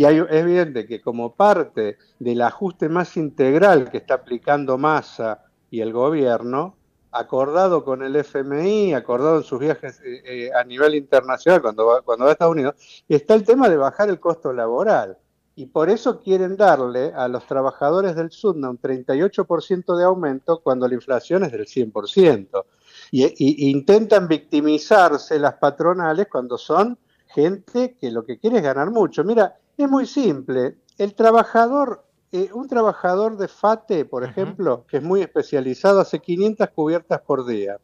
Y 0.00 0.04
hay, 0.06 0.16
es 0.16 0.30
evidente 0.30 0.86
que 0.86 1.02
como 1.02 1.34
parte 1.34 1.98
del 2.18 2.40
ajuste 2.40 2.88
más 2.88 3.18
integral 3.18 3.90
que 3.90 3.98
está 3.98 4.14
aplicando 4.14 4.78
Massa 4.78 5.44
y 5.70 5.82
el 5.82 5.92
gobierno, 5.92 6.74
acordado 7.12 7.84
con 7.84 8.02
el 8.02 8.16
FMI, 8.16 8.94
acordado 8.94 9.36
en 9.36 9.42
sus 9.42 9.60
viajes 9.60 10.00
eh, 10.02 10.22
eh, 10.24 10.50
a 10.58 10.64
nivel 10.64 10.94
internacional 10.94 11.60
cuando 11.60 11.84
va, 11.84 12.00
cuando 12.00 12.24
va 12.24 12.30
a 12.30 12.32
Estados 12.32 12.54
Unidos, 12.54 12.76
está 13.10 13.34
el 13.34 13.44
tema 13.44 13.68
de 13.68 13.76
bajar 13.76 14.08
el 14.08 14.18
costo 14.18 14.54
laboral. 14.54 15.18
Y 15.54 15.66
por 15.66 15.90
eso 15.90 16.18
quieren 16.18 16.56
darle 16.56 17.12
a 17.14 17.28
los 17.28 17.46
trabajadores 17.46 18.16
del 18.16 18.30
SUDNA 18.30 18.70
un 18.70 18.78
38% 18.80 19.96
de 19.98 20.04
aumento 20.04 20.60
cuando 20.62 20.88
la 20.88 20.94
inflación 20.94 21.44
es 21.44 21.52
del 21.52 21.66
100%. 21.66 22.64
Y, 23.10 23.26
y- 23.26 23.34
y 23.66 23.70
intentan 23.70 24.28
victimizarse 24.28 25.38
las 25.38 25.56
patronales 25.56 26.26
cuando 26.32 26.56
son 26.56 26.96
gente 27.26 27.96
que 28.00 28.10
lo 28.10 28.24
que 28.24 28.38
quiere 28.38 28.56
es 28.56 28.62
ganar 28.62 28.90
mucho. 28.90 29.24
Mira, 29.24 29.56
es 29.82 29.90
muy 29.90 30.06
simple. 30.06 30.76
El 30.98 31.14
trabajador, 31.14 32.04
eh, 32.32 32.50
un 32.52 32.68
trabajador 32.68 33.36
de 33.36 33.48
FATE, 33.48 34.04
por 34.04 34.24
ejemplo, 34.24 34.84
que 34.88 34.98
es 34.98 35.02
muy 35.02 35.20
especializado, 35.20 36.00
hace 36.00 36.18
500 36.20 36.68
cubiertas 36.70 37.20
por 37.20 37.46
día. 37.46 37.78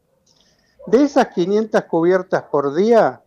De 0.87 1.03
esas 1.03 1.29
500 1.29 1.83
cubiertas 1.85 2.45
por 2.45 2.75
día, 2.75 3.23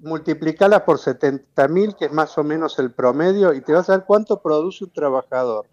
multiplicalas 0.00 0.82
por 0.82 0.98
70.000, 0.98 1.96
que 1.96 2.06
es 2.06 2.12
más 2.12 2.36
o 2.38 2.44
menos 2.44 2.78
el 2.78 2.92
promedio, 2.92 3.54
y 3.54 3.60
te 3.60 3.72
vas 3.72 3.88
a 3.88 3.96
ver 3.96 4.04
cuánto 4.06 4.40
produce 4.42 4.84
un 4.84 4.90
trabajador 4.90 5.66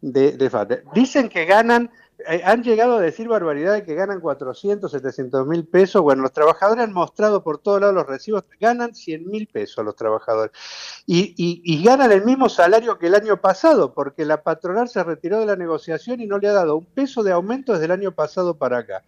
de, 0.00 0.32
de 0.32 0.50
FATE. 0.50 0.84
Dicen 0.94 1.28
que 1.28 1.44
ganan, 1.44 1.90
han 2.26 2.62
llegado 2.62 2.96
a 2.96 3.00
decir 3.00 3.28
barbaridades 3.28 3.82
que 3.84 3.94
ganan 3.94 4.20
400, 4.20 4.90
700 4.90 5.46
mil 5.46 5.66
pesos. 5.66 6.02
Bueno, 6.02 6.22
los 6.22 6.32
trabajadores 6.32 6.84
han 6.84 6.92
mostrado 6.92 7.42
por 7.42 7.58
todos 7.58 7.80
lados 7.80 7.94
los 7.94 8.06
recibos, 8.06 8.44
ganan 8.60 8.94
100 8.94 9.26
mil 9.26 9.46
pesos 9.48 9.84
los 9.84 9.96
trabajadores. 9.96 10.52
Y, 11.06 11.34
y- 11.36 11.62
y 11.64 11.82
ganan 11.84 12.12
el 12.12 12.24
mismo 12.24 12.48
salario 12.48 12.98
que 12.98 13.06
el 13.08 13.14
año 13.14 13.40
pasado, 13.40 13.92
porque 13.94 14.24
la 14.24 14.42
patronal 14.42 14.88
se 14.88 15.02
retiró 15.04 15.40
de 15.40 15.46
la 15.46 15.56
negociación 15.56 16.20
y 16.20 16.26
no 16.26 16.38
le 16.38 16.48
ha 16.48 16.52
dado 16.52 16.76
un 16.76 16.86
peso 16.86 17.22
de 17.22 17.32
aumento 17.32 17.72
desde 17.72 17.86
el 17.86 17.90
año 17.92 18.12
pasado 18.12 18.56
para 18.58 18.78
acá. 18.78 19.02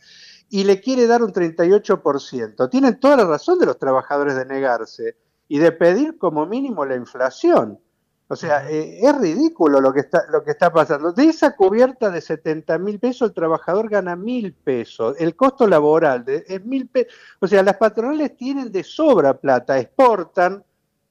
Y 0.50 0.64
le 0.64 0.80
quiere 0.80 1.06
dar 1.06 1.22
un 1.22 1.32
38%. 1.32 2.68
Tienen 2.68 3.00
toda 3.00 3.16
la 3.16 3.24
razón 3.24 3.58
de 3.58 3.66
los 3.66 3.78
trabajadores 3.78 4.34
de 4.36 4.44
negarse 4.46 5.16
y 5.48 5.58
de 5.58 5.72
pedir 5.72 6.18
como 6.18 6.46
mínimo 6.46 6.84
la 6.84 6.96
inflación. 6.96 7.78
O 8.26 8.36
sea, 8.36 8.70
eh, 8.70 9.00
es 9.02 9.18
ridículo 9.18 9.80
lo 9.80 9.92
que 9.92 10.00
está 10.00 10.24
lo 10.30 10.42
que 10.42 10.52
está 10.52 10.72
pasando. 10.72 11.12
De 11.12 11.24
esa 11.24 11.54
cubierta 11.54 12.10
de 12.10 12.20
70 12.20 12.78
mil 12.78 12.98
pesos, 12.98 13.28
el 13.28 13.34
trabajador 13.34 13.90
gana 13.90 14.16
mil 14.16 14.54
pesos. 14.54 15.16
El 15.18 15.36
costo 15.36 15.66
laboral 15.66 16.24
de, 16.24 16.44
es 16.48 16.64
mil 16.64 16.88
pesos. 16.88 17.12
O 17.40 17.46
sea, 17.46 17.62
las 17.62 17.76
patronales 17.76 18.36
tienen 18.36 18.72
de 18.72 18.82
sobra 18.82 19.34
plata, 19.34 19.78
exportan, 19.78 20.64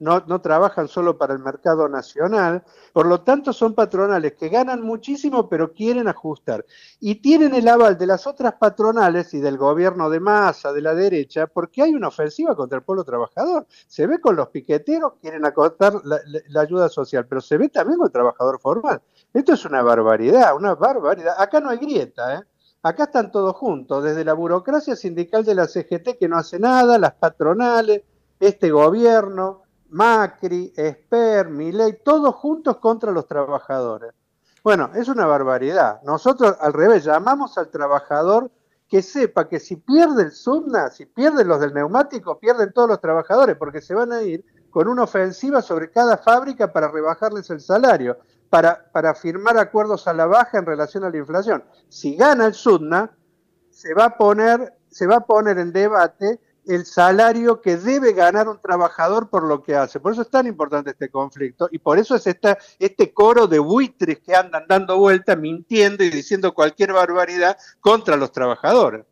no, 0.04 0.24
no 0.28 0.42
trabajan 0.42 0.88
solo 0.88 1.18
para 1.18 1.34
el 1.34 1.40
mercado 1.40 1.88
nacional. 1.90 2.64
Por 2.94 3.06
lo 3.08 3.22
tanto, 3.22 3.54
son 3.54 3.74
patronales 3.74 4.34
que 4.34 4.50
ganan 4.50 4.82
muchísimo, 4.82 5.50
pero 5.50 5.74
quieren 5.74 6.08
ajustar. 6.08 6.66
Y 7.00 7.16
tienen 7.16 7.56
el 7.56 7.68
aval 7.68 7.98
de 7.98 8.08
las 8.08 8.28
otras 8.28 8.54
patronales 8.56 9.34
y 9.34 9.40
del 9.40 9.58
gobierno 9.58 10.10
de 10.10 10.20
masa, 10.20 10.72
de 10.74 10.82
la 10.82 10.94
derecha, 10.94 11.48
porque 11.48 11.82
hay 11.82 11.94
una 11.94 12.10
ofensiva 12.10 12.56
contra 12.56 12.78
el 12.78 12.84
pueblo 12.84 13.04
trabajador. 13.04 13.66
Se 13.88 14.06
ve 14.08 14.20
con 14.20 14.36
los 14.36 14.50
piqueteros, 14.50 15.14
quieren 15.22 15.46
acortar 15.46 15.94
la, 16.04 16.18
la- 16.26 16.40
la 16.50 16.62
ayuda 16.62 16.90
social, 16.90 17.26
pero 17.28 17.42
se 17.42 17.58
ve 17.58 17.70
también 17.70 17.98
con 17.98 18.08
el 18.08 18.12
trabajador 18.14 18.60
formal. 18.62 19.02
Esto 19.34 19.54
es 19.54 19.66
una 19.66 19.82
barbaridad, 19.82 20.56
una 20.56 20.76
barbaridad. 20.76 21.36
Acá 21.38 21.60
no 21.60 21.70
hay 21.70 21.78
grieta, 21.78 22.36
¿eh? 22.36 22.42
Acá 22.84 23.04
están 23.06 23.32
todos 23.32 23.56
juntos, 23.56 24.04
desde 24.04 24.26
la 24.26 24.34
burocracia 24.34 24.96
sindical 24.96 25.46
de 25.46 25.56
la 25.56 25.68
CGT 25.68 26.18
que 26.20 26.28
no 26.28 26.38
hace 26.38 26.60
nada, 26.60 26.98
las 26.98 27.14
patronales, 27.14 28.02
este 28.40 28.72
gobierno, 28.72 29.63
Macri, 29.94 30.74
Esper, 30.76 31.50
Milei, 31.50 32.00
todos 32.04 32.36
juntos 32.36 32.78
contra 32.78 33.12
los 33.12 33.28
trabajadores. 33.28 34.12
Bueno, 34.64 34.90
es 34.96 35.08
una 35.08 35.26
barbaridad. 35.26 36.02
Nosotros 36.04 36.56
al 36.60 36.74
revés 36.74 37.04
llamamos 37.04 37.58
al 37.58 37.70
trabajador 37.70 38.50
que 38.88 39.02
sepa 39.02 39.48
que 39.48 39.60
si 39.60 39.76
pierde 39.76 40.24
el 40.24 40.32
Subna, 40.32 40.90
si 40.90 41.06
pierden 41.06 41.48
los 41.48 41.60
del 41.60 41.74
neumático, 41.74 42.40
pierden 42.40 42.74
todos 42.74 42.90
los 42.90 43.02
trabajadores, 43.02 43.56
porque 43.56 43.82
se 43.82 43.94
van 43.94 44.12
a 44.12 44.22
ir 44.22 44.44
con 44.72 44.88
una 44.88 45.04
ofensiva 45.04 45.62
sobre 45.62 45.92
cada 45.92 46.18
fábrica 46.18 46.74
para 46.74 46.88
rebajarles 46.88 47.50
el 47.52 47.62
salario, 47.62 48.18
para, 48.50 48.92
para 48.92 49.14
firmar 49.14 49.58
acuerdos 49.58 50.08
a 50.08 50.14
la 50.14 50.26
baja 50.26 50.58
en 50.58 50.66
relación 50.66 51.04
a 51.04 51.10
la 51.10 51.18
inflación. 51.18 51.64
Si 51.90 52.16
gana 52.16 52.48
el 52.48 52.56
Subna, 52.56 53.16
se 53.70 53.94
va 53.94 54.06
a 54.06 54.18
poner, 54.18 54.76
se 54.90 55.06
va 55.06 55.18
a 55.18 55.26
poner 55.26 55.60
en 55.60 55.72
debate 55.72 56.40
el 56.66 56.86
salario 56.86 57.62
que 57.62 57.78
debe 57.78 58.14
ganar 58.14 58.48
un 58.48 58.60
trabajador 58.60 59.30
por 59.30 59.44
lo 59.44 59.64
que 59.64 59.76
hace. 59.76 60.00
Por 60.00 60.14
eso 60.14 60.22
es 60.22 60.30
tan 60.30 60.48
importante 60.48 60.92
este 60.92 61.10
conflicto 61.10 61.68
y 61.72 61.80
por 61.80 62.00
eso 62.00 62.16
es 62.16 62.26
esta, 62.28 62.58
este 62.80 63.14
coro 63.14 63.48
de 63.48 63.60
buitres 63.60 64.20
que 64.20 64.36
andan 64.36 64.66
dando 64.68 64.98
vueltas, 64.98 65.38
mintiendo 65.38 66.04
y 66.04 66.10
diciendo 66.10 66.54
cualquier 66.54 66.94
barbaridad 66.94 67.58
contra 67.80 68.16
los 68.16 68.32
trabajadores. 68.32 69.06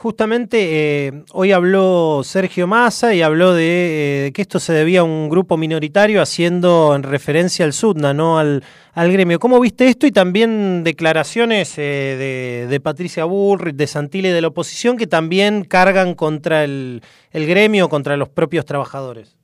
Justamente 0.00 1.08
eh, 1.08 1.24
hoy 1.34 1.52
habló 1.52 2.22
Sergio 2.24 2.66
Massa 2.66 3.12
y 3.12 3.20
habló 3.20 3.52
de, 3.52 3.64
eh, 3.66 4.22
de 4.22 4.32
que 4.32 4.40
esto 4.40 4.58
se 4.58 4.72
debía 4.72 5.00
a 5.00 5.04
un 5.04 5.28
grupo 5.28 5.58
minoritario 5.58 6.22
haciendo 6.22 6.94
en 6.96 7.02
referencia 7.02 7.66
al 7.66 7.74
SUDNA, 7.74 8.14
no 8.14 8.38
al, 8.38 8.62
gremio. 8.94 9.38
¿Cómo 9.38 9.60
viste 9.60 9.88
esto? 9.88 10.06
Y 10.06 10.10
también 10.10 10.84
declaraciones 10.84 11.76
eh, 11.76 11.82
de, 11.82 12.66
de 12.70 12.80
Patricia 12.80 13.26
Bullrich, 13.26 13.76
de 13.76 13.86
Santilli, 13.86 14.30
de 14.30 14.40
la 14.40 14.48
oposición, 14.48 14.96
que 14.96 15.06
también 15.06 15.64
cargan 15.64 16.14
contra 16.14 16.64
el, 16.64 17.02
el 17.30 17.46
gremio, 17.46 17.90
contra 17.90 18.16
los 18.16 18.30
propios 18.30 18.64
trabajadores. 18.64 19.36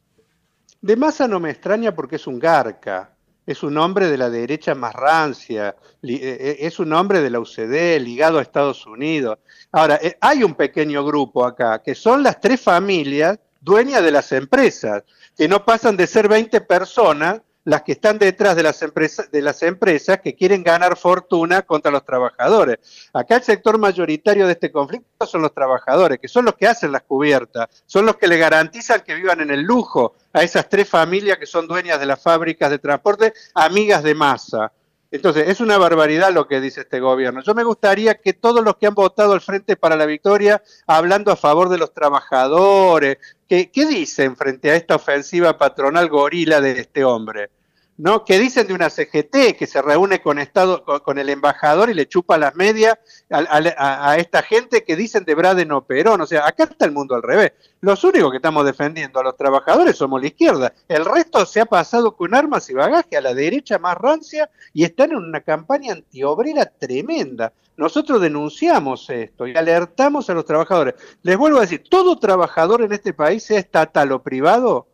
De 0.80 0.96
Massa 0.96 1.28
no 1.28 1.38
me 1.38 1.50
extraña 1.50 1.94
porque 1.94 2.16
es 2.16 2.26
un 2.26 2.38
garca, 2.38 3.10
es 3.46 3.62
un 3.62 3.78
hombre 3.78 4.08
de 4.08 4.18
la 4.18 4.28
derecha 4.28 4.74
más 4.74 4.92
rancia, 4.92 5.76
eh, 6.02 6.18
eh, 6.20 6.56
es 6.60 6.80
un 6.80 6.92
hombre 6.92 7.20
de 7.20 7.30
la 7.30 7.38
UCD 7.38 8.00
ligado 8.00 8.38
a 8.38 8.42
Estados 8.42 8.84
Unidos. 8.86 9.38
Ahora, 9.70 10.00
eh, 10.02 10.16
hay 10.20 10.42
un 10.42 10.54
pequeño 10.54 11.04
grupo 11.04 11.44
acá, 11.44 11.80
que 11.80 11.94
son 11.94 12.24
las 12.24 12.40
tres 12.40 12.60
familias 12.60 13.38
dueñas 13.60 14.02
de 14.02 14.10
las 14.10 14.32
empresas, 14.32 15.04
que 15.36 15.48
no 15.48 15.64
pasan 15.64 15.96
de 15.96 16.06
ser 16.06 16.28
20 16.28 16.60
personas 16.62 17.40
las 17.66 17.82
que 17.82 17.92
están 17.92 18.16
detrás 18.18 18.54
de 18.54 18.62
las 18.62 18.80
empresas 18.80 19.30
de 19.30 19.42
las 19.42 19.60
empresas 19.64 20.20
que 20.20 20.36
quieren 20.36 20.62
ganar 20.62 20.96
fortuna 20.96 21.62
contra 21.62 21.90
los 21.90 22.04
trabajadores. 22.04 22.78
Acá 23.12 23.36
el 23.36 23.42
sector 23.42 23.76
mayoritario 23.76 24.46
de 24.46 24.52
este 24.52 24.70
conflicto 24.70 25.26
son 25.26 25.42
los 25.42 25.52
trabajadores, 25.52 26.20
que 26.20 26.28
son 26.28 26.44
los 26.44 26.54
que 26.54 26.68
hacen 26.68 26.92
las 26.92 27.02
cubiertas, 27.02 27.66
son 27.84 28.06
los 28.06 28.16
que 28.16 28.28
le 28.28 28.38
garantizan 28.38 29.00
que 29.00 29.16
vivan 29.16 29.40
en 29.40 29.50
el 29.50 29.62
lujo 29.62 30.14
a 30.32 30.44
esas 30.44 30.68
tres 30.68 30.88
familias 30.88 31.38
que 31.38 31.46
son 31.46 31.66
dueñas 31.66 31.98
de 31.98 32.06
las 32.06 32.22
fábricas 32.22 32.70
de 32.70 32.78
transporte, 32.78 33.34
amigas 33.52 34.04
de 34.04 34.14
masa. 34.14 34.72
Entonces, 35.10 35.48
es 35.48 35.60
una 35.60 35.78
barbaridad 35.78 36.32
lo 36.32 36.46
que 36.46 36.60
dice 36.60 36.82
este 36.82 37.00
gobierno. 37.00 37.40
Yo 37.40 37.54
me 37.54 37.64
gustaría 37.64 38.16
que 38.16 38.32
todos 38.32 38.64
los 38.64 38.76
que 38.76 38.86
han 38.86 38.94
votado 38.94 39.32
al 39.32 39.40
Frente 39.40 39.76
para 39.76 39.96
la 39.96 40.04
Victoria, 40.04 40.62
hablando 40.86 41.30
a 41.30 41.36
favor 41.36 41.68
de 41.68 41.78
los 41.78 41.94
trabajadores, 41.94 43.18
que, 43.48 43.70
¿qué 43.70 43.86
dicen 43.86 44.36
frente 44.36 44.70
a 44.70 44.76
esta 44.76 44.96
ofensiva 44.96 45.56
patronal 45.58 46.08
gorila 46.08 46.60
de 46.60 46.80
este 46.80 47.04
hombre? 47.04 47.50
¿No? 47.98 48.24
¿Qué 48.24 48.38
dicen 48.38 48.66
de 48.66 48.74
una 48.74 48.90
CGT 48.90 49.56
que 49.58 49.66
se 49.66 49.80
reúne 49.80 50.20
con, 50.20 50.38
Estado, 50.38 50.84
con, 50.84 51.00
con 51.00 51.18
el 51.18 51.30
embajador 51.30 51.90
y 51.90 51.94
le 51.94 52.06
chupa 52.06 52.36
las 52.36 52.54
medias 52.54 52.98
a, 53.30 54.16
esta 54.18 54.42
gente 54.42 54.84
que 54.84 54.96
dicen 54.96 55.24
de 55.24 55.34
Braden 55.34 55.72
o 55.72 55.84
Perón? 55.84 56.20
O 56.20 56.26
sea, 56.26 56.46
acá 56.46 56.64
está 56.64 56.84
el 56.84 56.92
mundo 56.92 57.14
al 57.14 57.22
revés. 57.22 57.52
Los 57.80 58.04
únicos 58.04 58.30
que 58.30 58.36
estamos 58.36 58.64
defendiendo 58.66 59.20
a 59.20 59.24
los 59.24 59.36
trabajadores 59.36 59.96
somos 59.96 60.20
la 60.20 60.26
izquierda. 60.28 60.72
El 60.88 61.04
resto 61.04 61.46
se 61.46 61.60
ha 61.60 61.66
pasado 61.66 62.16
con 62.16 62.34
armas 62.34 62.68
y 62.68 62.74
bagaje 62.74 63.16
a 63.16 63.20
la 63.20 63.34
derecha 63.34 63.78
más 63.78 63.96
rancia 63.96 64.50
y 64.72 64.84
están 64.84 65.10
en 65.10 65.18
una 65.18 65.40
campaña 65.40 65.92
antiobrera 65.92 66.66
tremenda. 66.66 67.52
Nosotros 67.76 68.20
denunciamos 68.22 69.08
esto 69.10 69.46
y 69.46 69.54
alertamos 69.54 70.30
a 70.30 70.34
los 70.34 70.46
trabajadores. 70.46 70.94
Les 71.22 71.36
vuelvo 71.36 71.58
a 71.58 71.62
decir, 71.62 71.84
todo 71.88 72.18
trabajador 72.18 72.82
en 72.82 72.92
este 72.92 73.12
país, 73.12 73.44
sea 73.44 73.58
estatal 73.58 74.12
o 74.12 74.22
privado, 74.22 74.86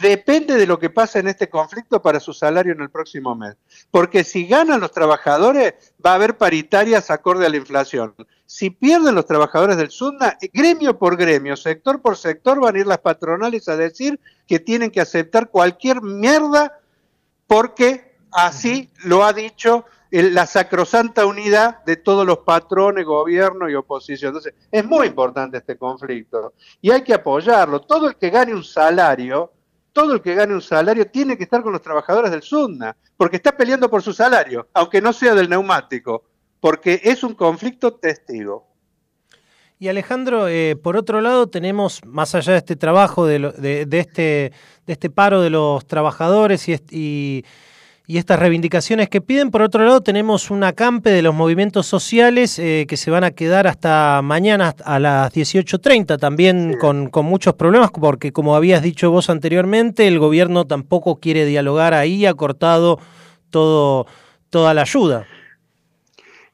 depende 0.00 0.56
de 0.56 0.66
lo 0.66 0.78
que 0.78 0.90
pasa 0.90 1.18
en 1.18 1.28
este 1.28 1.48
conflicto 1.48 2.02
para 2.02 2.20
su 2.20 2.32
salario 2.32 2.72
en 2.72 2.80
el 2.80 2.90
próximo 2.90 3.34
mes. 3.34 3.56
Porque 3.90 4.24
si 4.24 4.46
ganan 4.46 4.80
los 4.80 4.92
trabajadores, 4.92 5.74
va 6.04 6.12
a 6.12 6.14
haber 6.14 6.36
paritarias 6.36 7.10
acorde 7.10 7.46
a 7.46 7.48
la 7.48 7.56
inflación. 7.56 8.14
Si 8.46 8.70
pierden 8.70 9.14
los 9.14 9.26
trabajadores 9.26 9.76
del 9.76 9.90
SUDNA, 9.90 10.38
gremio 10.52 10.98
por 10.98 11.16
gremio, 11.16 11.56
sector 11.56 12.02
por 12.02 12.16
sector, 12.16 12.60
van 12.60 12.76
a 12.76 12.78
ir 12.80 12.86
las 12.86 12.98
patronales 12.98 13.68
a 13.68 13.76
decir 13.76 14.20
que 14.46 14.60
tienen 14.60 14.90
que 14.90 15.00
aceptar 15.00 15.48
cualquier 15.50 16.02
mierda 16.02 16.78
porque 17.46 18.16
así 18.30 18.90
lo 19.04 19.24
ha 19.24 19.32
dicho 19.32 19.84
la 20.10 20.46
sacrosanta 20.46 21.26
unidad 21.26 21.82
de 21.84 21.96
todos 21.96 22.24
los 22.24 22.38
patrones, 22.38 23.04
gobierno 23.04 23.68
y 23.68 23.74
oposición. 23.74 24.28
Entonces, 24.28 24.54
es 24.70 24.84
muy 24.84 25.08
importante 25.08 25.58
este 25.58 25.76
conflicto 25.76 26.52
y 26.80 26.90
hay 26.90 27.02
que 27.02 27.14
apoyarlo. 27.14 27.80
Todo 27.80 28.08
el 28.08 28.16
que 28.16 28.30
gane 28.30 28.54
un 28.54 28.62
salario, 28.62 29.52
todo 29.94 30.12
el 30.12 30.20
que 30.20 30.34
gane 30.34 30.52
un 30.52 30.60
salario 30.60 31.06
tiene 31.06 31.38
que 31.38 31.44
estar 31.44 31.62
con 31.62 31.72
los 31.72 31.80
trabajadores 31.80 32.30
del 32.30 32.42
SUDNA, 32.42 32.94
porque 33.16 33.36
está 33.36 33.56
peleando 33.56 33.88
por 33.88 34.02
su 34.02 34.12
salario, 34.12 34.68
aunque 34.74 35.00
no 35.00 35.12
sea 35.14 35.34
del 35.34 35.48
neumático, 35.48 36.24
porque 36.60 37.00
es 37.02 37.22
un 37.22 37.34
conflicto 37.34 37.94
testigo. 37.94 38.66
Y 39.78 39.88
Alejandro, 39.88 40.48
eh, 40.48 40.76
por 40.76 40.96
otro 40.96 41.20
lado, 41.20 41.48
tenemos, 41.48 42.00
más 42.04 42.34
allá 42.34 42.52
de 42.52 42.58
este 42.58 42.76
trabajo, 42.76 43.26
de, 43.26 43.38
lo- 43.38 43.52
de- 43.52 43.86
de 43.86 43.98
este, 44.00 44.52
de 44.86 44.92
este 44.92 45.10
paro 45.10 45.40
de 45.42 45.50
los 45.50 45.86
trabajadores 45.86 46.68
y- 46.90 47.44
y 48.06 48.18
estas 48.18 48.38
reivindicaciones 48.38 49.08
que 49.08 49.22
piden, 49.22 49.50
por 49.50 49.62
otro 49.62 49.82
lado, 49.82 50.02
tenemos 50.02 50.50
un 50.50 50.62
acampe 50.62 51.10
de 51.10 51.22
los 51.22 51.34
movimientos 51.34 51.86
sociales 51.86 52.58
eh, 52.58 52.84
que 52.86 52.98
se 52.98 53.10
van 53.10 53.24
a 53.24 53.30
quedar 53.30 53.66
hasta 53.66 54.20
mañana 54.22 54.74
a 54.84 54.98
las 54.98 55.32
18.30, 55.32 56.18
también 56.18 56.76
con, 56.78 57.08
con 57.08 57.24
muchos 57.24 57.54
problemas, 57.54 57.90
porque 57.90 58.30
como 58.30 58.56
habías 58.56 58.82
dicho 58.82 59.10
vos 59.10 59.30
anteriormente, 59.30 60.06
el 60.06 60.18
gobierno 60.18 60.66
tampoco 60.66 61.16
quiere 61.16 61.46
dialogar 61.46 61.94
ahí, 61.94 62.26
ha 62.26 62.34
cortado 62.34 62.98
todo, 63.48 64.06
toda 64.50 64.74
la 64.74 64.82
ayuda. 64.82 65.26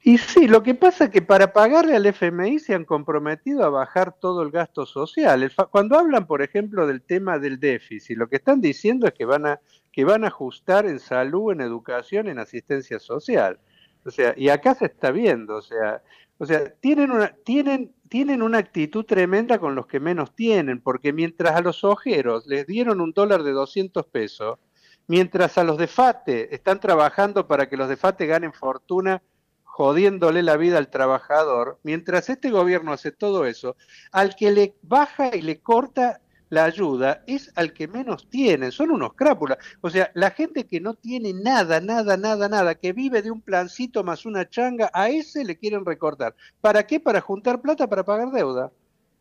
Y 0.03 0.17
sí, 0.17 0.47
lo 0.47 0.63
que 0.63 0.73
pasa 0.73 1.05
es 1.05 1.09
que 1.11 1.21
para 1.21 1.51
pagarle 1.51 1.95
al 1.95 2.05
FMI 2.05 2.59
se 2.59 2.73
han 2.73 2.85
comprometido 2.85 3.63
a 3.63 3.69
bajar 3.69 4.15
todo 4.19 4.41
el 4.41 4.51
gasto 4.51 4.85
social. 4.85 5.43
El 5.43 5.51
Cuando 5.69 5.99
hablan, 5.99 6.25
por 6.25 6.41
ejemplo, 6.41 6.87
del 6.87 7.01
tema 7.03 7.37
del 7.37 7.59
déficit, 7.59 8.17
lo 8.17 8.27
que 8.27 8.37
están 8.37 8.61
diciendo 8.61 9.05
es 9.05 9.13
que 9.13 9.25
van 9.25 9.45
a 9.45 9.59
que 9.91 10.05
van 10.05 10.23
a 10.23 10.27
ajustar 10.27 10.85
en 10.85 10.99
salud, 10.99 11.51
en 11.51 11.61
educación, 11.61 12.27
en 12.27 12.39
asistencia 12.39 12.99
social. 12.99 13.59
O 14.05 14.11
sea, 14.11 14.33
y 14.35 14.49
acá 14.49 14.75
se 14.75 14.85
está 14.85 15.11
viendo, 15.11 15.55
o 15.57 15.61
sea, 15.61 16.01
o 16.37 16.45
sea, 16.45 16.73
tienen 16.79 17.11
una 17.11 17.35
tienen 17.43 17.93
tienen 18.09 18.41
una 18.41 18.57
actitud 18.57 19.05
tremenda 19.05 19.57
con 19.59 19.73
los 19.75 19.87
que 19.87 20.01
menos 20.01 20.35
tienen, 20.35 20.81
porque 20.81 21.13
mientras 21.13 21.55
a 21.55 21.61
los 21.61 21.83
ojeros 21.85 22.45
les 22.45 22.67
dieron 22.67 22.99
un 22.99 23.13
dólar 23.13 23.43
de 23.43 23.51
200 23.51 24.05
pesos, 24.07 24.59
mientras 25.07 25.57
a 25.57 25.63
los 25.63 25.77
de 25.77 25.87
FATE 25.87 26.53
están 26.53 26.79
trabajando 26.79 27.47
para 27.47 27.69
que 27.69 27.77
los 27.77 27.87
de 27.87 27.95
FATE 27.95 28.25
ganen 28.25 28.51
fortuna 28.53 29.21
jodiéndole 29.63 30.43
la 30.43 30.57
vida 30.57 30.77
al 30.77 30.89
trabajador, 30.89 31.79
mientras 31.83 32.29
este 32.29 32.49
gobierno 32.49 32.91
hace 32.91 33.11
todo 33.13 33.45
eso, 33.45 33.77
al 34.11 34.35
que 34.35 34.51
le 34.51 34.75
baja 34.81 35.33
y 35.33 35.41
le 35.41 35.61
corta 35.61 36.19
la 36.51 36.65
ayuda 36.65 37.23
es 37.27 37.49
al 37.55 37.73
que 37.73 37.87
menos 37.87 38.29
tiene, 38.29 38.71
son 38.71 38.91
unos 38.91 39.13
crápulas. 39.13 39.57
O 39.79 39.89
sea, 39.89 40.11
la 40.13 40.31
gente 40.31 40.67
que 40.67 40.81
no 40.81 40.93
tiene 40.95 41.33
nada, 41.33 41.79
nada, 41.79 42.17
nada, 42.17 42.49
nada, 42.49 42.75
que 42.75 42.91
vive 42.91 43.21
de 43.21 43.31
un 43.31 43.41
plancito 43.41 44.03
más 44.03 44.25
una 44.25 44.47
changa, 44.49 44.91
a 44.93 45.09
ese 45.09 45.45
le 45.45 45.57
quieren 45.57 45.85
recortar. 45.85 46.35
¿Para 46.59 46.85
qué? 46.85 46.99
Para 46.99 47.21
juntar 47.21 47.61
plata 47.61 47.87
para 47.87 48.03
pagar 48.03 48.31
deuda. 48.31 48.69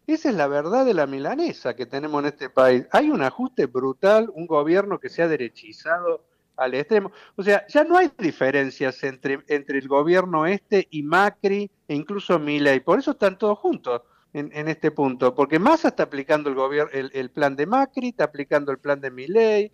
Esa 0.08 0.30
es 0.30 0.34
la 0.34 0.48
verdad 0.48 0.84
de 0.84 0.92
la 0.92 1.06
milanesa 1.06 1.76
que 1.76 1.86
tenemos 1.86 2.20
en 2.20 2.26
este 2.26 2.50
país. 2.50 2.84
Hay 2.90 3.10
un 3.10 3.22
ajuste 3.22 3.66
brutal, 3.66 4.28
un 4.34 4.48
gobierno 4.48 4.98
que 4.98 5.08
se 5.08 5.22
ha 5.22 5.28
derechizado 5.28 6.24
al 6.56 6.74
extremo. 6.74 7.12
O 7.36 7.44
sea, 7.44 7.64
ya 7.68 7.84
no 7.84 7.96
hay 7.96 8.10
diferencias 8.18 9.04
entre, 9.04 9.38
entre 9.46 9.78
el 9.78 9.86
gobierno 9.86 10.46
este 10.46 10.88
y 10.90 11.04
Macri 11.04 11.70
e 11.86 11.94
incluso 11.94 12.40
Milei. 12.40 12.80
Por 12.80 12.98
eso 12.98 13.12
están 13.12 13.38
todos 13.38 13.56
juntos 13.60 14.02
en, 14.32 14.50
en 14.52 14.68
este 14.68 14.90
punto. 14.90 15.34
Porque 15.34 15.58
Massa 15.58 15.88
está 15.88 16.04
aplicando 16.04 16.48
el, 16.48 16.54
gobierno, 16.54 16.90
el, 16.92 17.30
plan 17.30 17.56
de 17.56 17.66
Macri, 17.66 18.08
está 18.08 18.24
aplicando 18.24 18.72
el 18.72 18.78
plan 18.78 19.00
de 19.00 19.10
Milei. 19.10 19.72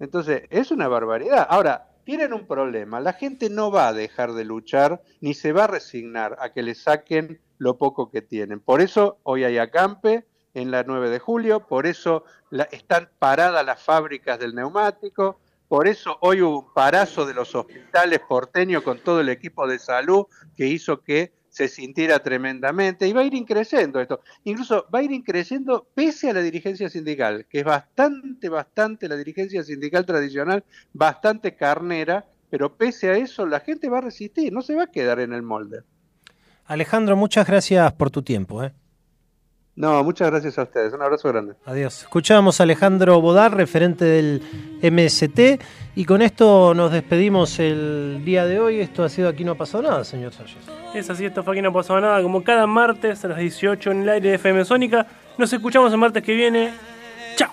Entonces, 0.00 0.42
es 0.50 0.70
una 0.70 0.88
barbaridad. 0.88 1.46
Ahora, 1.48 1.88
tienen 2.04 2.32
un 2.32 2.46
problema. 2.46 3.00
La 3.00 3.12
gente 3.12 3.50
no 3.50 3.70
va 3.70 3.88
a 3.88 3.92
dejar 3.92 4.32
de 4.32 4.44
luchar 4.44 5.02
ni 5.20 5.34
se 5.34 5.52
va 5.52 5.64
a 5.64 5.66
resignar 5.66 6.36
a 6.40 6.52
que 6.52 6.62
le 6.62 6.74
saquen 6.74 7.40
lo 7.58 7.76
poco 7.76 8.10
que 8.10 8.22
tienen. 8.22 8.60
Por 8.60 8.80
eso 8.80 9.18
hoy 9.24 9.44
hay 9.44 9.58
acampe 9.58 10.26
en 10.54 10.70
la 10.70 10.84
9 10.84 11.10
de 11.10 11.18
julio, 11.18 11.66
por 11.66 11.86
eso 11.86 12.24
están 12.70 13.10
paradas 13.18 13.64
las 13.66 13.82
fábricas 13.82 14.38
del 14.38 14.54
neumático, 14.54 15.38
por 15.68 15.86
eso 15.86 16.16
hoy 16.22 16.40
hubo 16.40 16.60
un 16.60 16.72
parazo 16.72 17.26
de 17.26 17.34
los 17.34 17.54
hospitales 17.54 18.20
porteños 18.26 18.82
con 18.82 18.98
todo 19.00 19.20
el 19.20 19.28
equipo 19.28 19.66
de 19.66 19.78
salud 19.78 20.24
que 20.56 20.66
hizo 20.66 21.02
que 21.02 21.32
se 21.58 21.66
sintiera 21.66 22.20
tremendamente 22.20 23.08
y 23.08 23.12
va 23.12 23.22
a 23.22 23.24
ir 23.24 23.34
increciendo 23.34 24.00
esto. 24.00 24.20
Incluso 24.44 24.86
va 24.94 25.00
a 25.00 25.02
ir 25.02 25.10
increciendo 25.10 25.88
pese 25.92 26.30
a 26.30 26.32
la 26.32 26.40
dirigencia 26.40 26.88
sindical, 26.88 27.46
que 27.50 27.58
es 27.58 27.64
bastante, 27.64 28.48
bastante, 28.48 29.08
la 29.08 29.16
dirigencia 29.16 29.64
sindical 29.64 30.06
tradicional, 30.06 30.62
bastante 30.92 31.56
carnera, 31.56 32.24
pero 32.48 32.76
pese 32.76 33.10
a 33.10 33.16
eso 33.16 33.44
la 33.44 33.58
gente 33.58 33.88
va 33.88 33.98
a 33.98 34.02
resistir, 34.02 34.52
no 34.52 34.62
se 34.62 34.76
va 34.76 34.84
a 34.84 34.86
quedar 34.86 35.18
en 35.18 35.32
el 35.32 35.42
molde. 35.42 35.82
Alejandro, 36.64 37.16
muchas 37.16 37.44
gracias 37.44 37.92
por 37.94 38.12
tu 38.12 38.22
tiempo. 38.22 38.62
¿eh? 38.62 38.72
No, 39.78 40.02
muchas 40.02 40.28
gracias 40.28 40.58
a 40.58 40.64
ustedes, 40.64 40.92
un 40.92 41.02
abrazo 41.02 41.28
grande. 41.28 41.54
Adiós. 41.64 42.02
Escuchábamos 42.02 42.58
a 42.58 42.64
Alejandro 42.64 43.20
Bodar, 43.20 43.54
referente 43.54 44.04
del 44.04 44.42
MST, 44.82 45.62
y 45.94 46.04
con 46.04 46.20
esto 46.20 46.74
nos 46.74 46.90
despedimos 46.90 47.60
el 47.60 48.22
día 48.24 48.44
de 48.44 48.58
hoy. 48.58 48.80
Esto 48.80 49.04
ha 49.04 49.08
sido 49.08 49.28
Aquí 49.28 49.44
no 49.44 49.52
ha 49.52 49.54
pasado 49.54 49.84
nada, 49.84 50.02
señor 50.02 50.32
Salles. 50.32 50.56
Es 50.96 51.08
así, 51.10 51.26
esto 51.26 51.44
fue 51.44 51.54
aquí 51.54 51.62
no 51.62 51.72
pasó 51.72 52.00
nada. 52.00 52.20
Como 52.22 52.42
cada 52.42 52.66
martes 52.66 53.24
a 53.24 53.28
las 53.28 53.38
18 53.38 53.92
en 53.92 54.02
el 54.02 54.08
aire 54.08 54.30
de 54.30 54.34
FM 54.34 54.64
Sónica. 54.64 55.06
Nos 55.38 55.52
escuchamos 55.52 55.92
el 55.92 55.98
martes 55.98 56.24
que 56.24 56.34
viene. 56.34 56.72
Chao. 57.36 57.52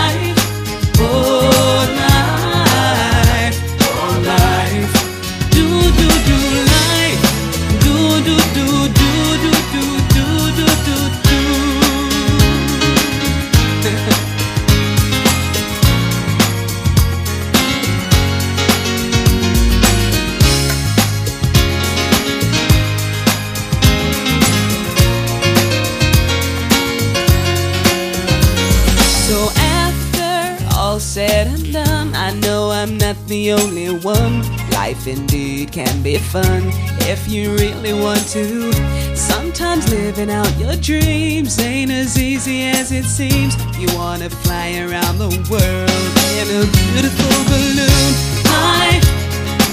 only 33.53 33.89
one. 33.89 34.41
Life 34.71 35.07
indeed 35.07 35.71
can 35.71 36.01
be 36.01 36.17
fun 36.17 36.63
if 37.01 37.27
you 37.27 37.53
really 37.55 37.93
want 37.93 38.25
to. 38.29 38.71
Sometimes 39.15 39.89
living 39.89 40.29
out 40.29 40.51
your 40.57 40.75
dreams 40.77 41.59
ain't 41.59 41.91
as 41.91 42.17
easy 42.17 42.63
as 42.63 42.91
it 42.91 43.05
seems. 43.05 43.55
You 43.77 43.87
wanna 43.95 44.29
fly 44.29 44.79
around 44.79 45.17
the 45.17 45.29
world 45.49 46.11
in 46.39 46.47
a 46.59 46.63
beautiful 46.77 47.35
balloon. 47.51 48.11
Life, 48.45 49.05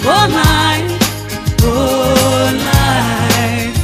oh, 0.04 0.10
oh 0.10 0.26
life, 0.40 0.92
oh 1.62 2.50
life, 2.68 3.76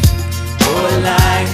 oh 0.62 1.01
life, 1.03 1.53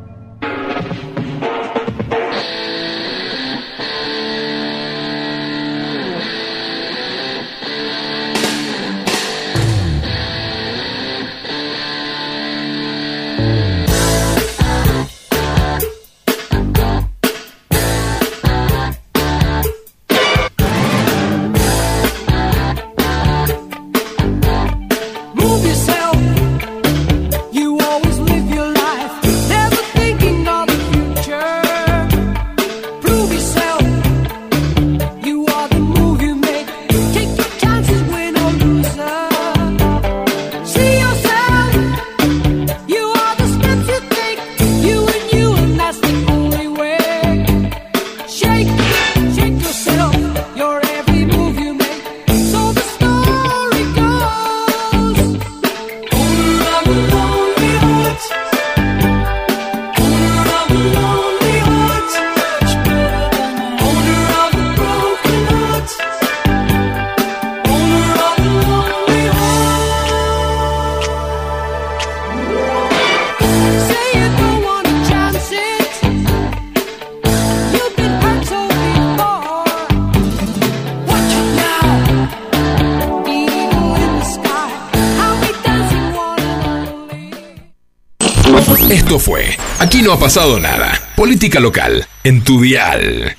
No 90.11 90.17
ha 90.17 90.19
pasado 90.19 90.59
nada. 90.59 90.91
Política 91.15 91.61
local. 91.61 92.05
En 92.25 92.43
tu 92.43 92.59
dial. 92.61 93.37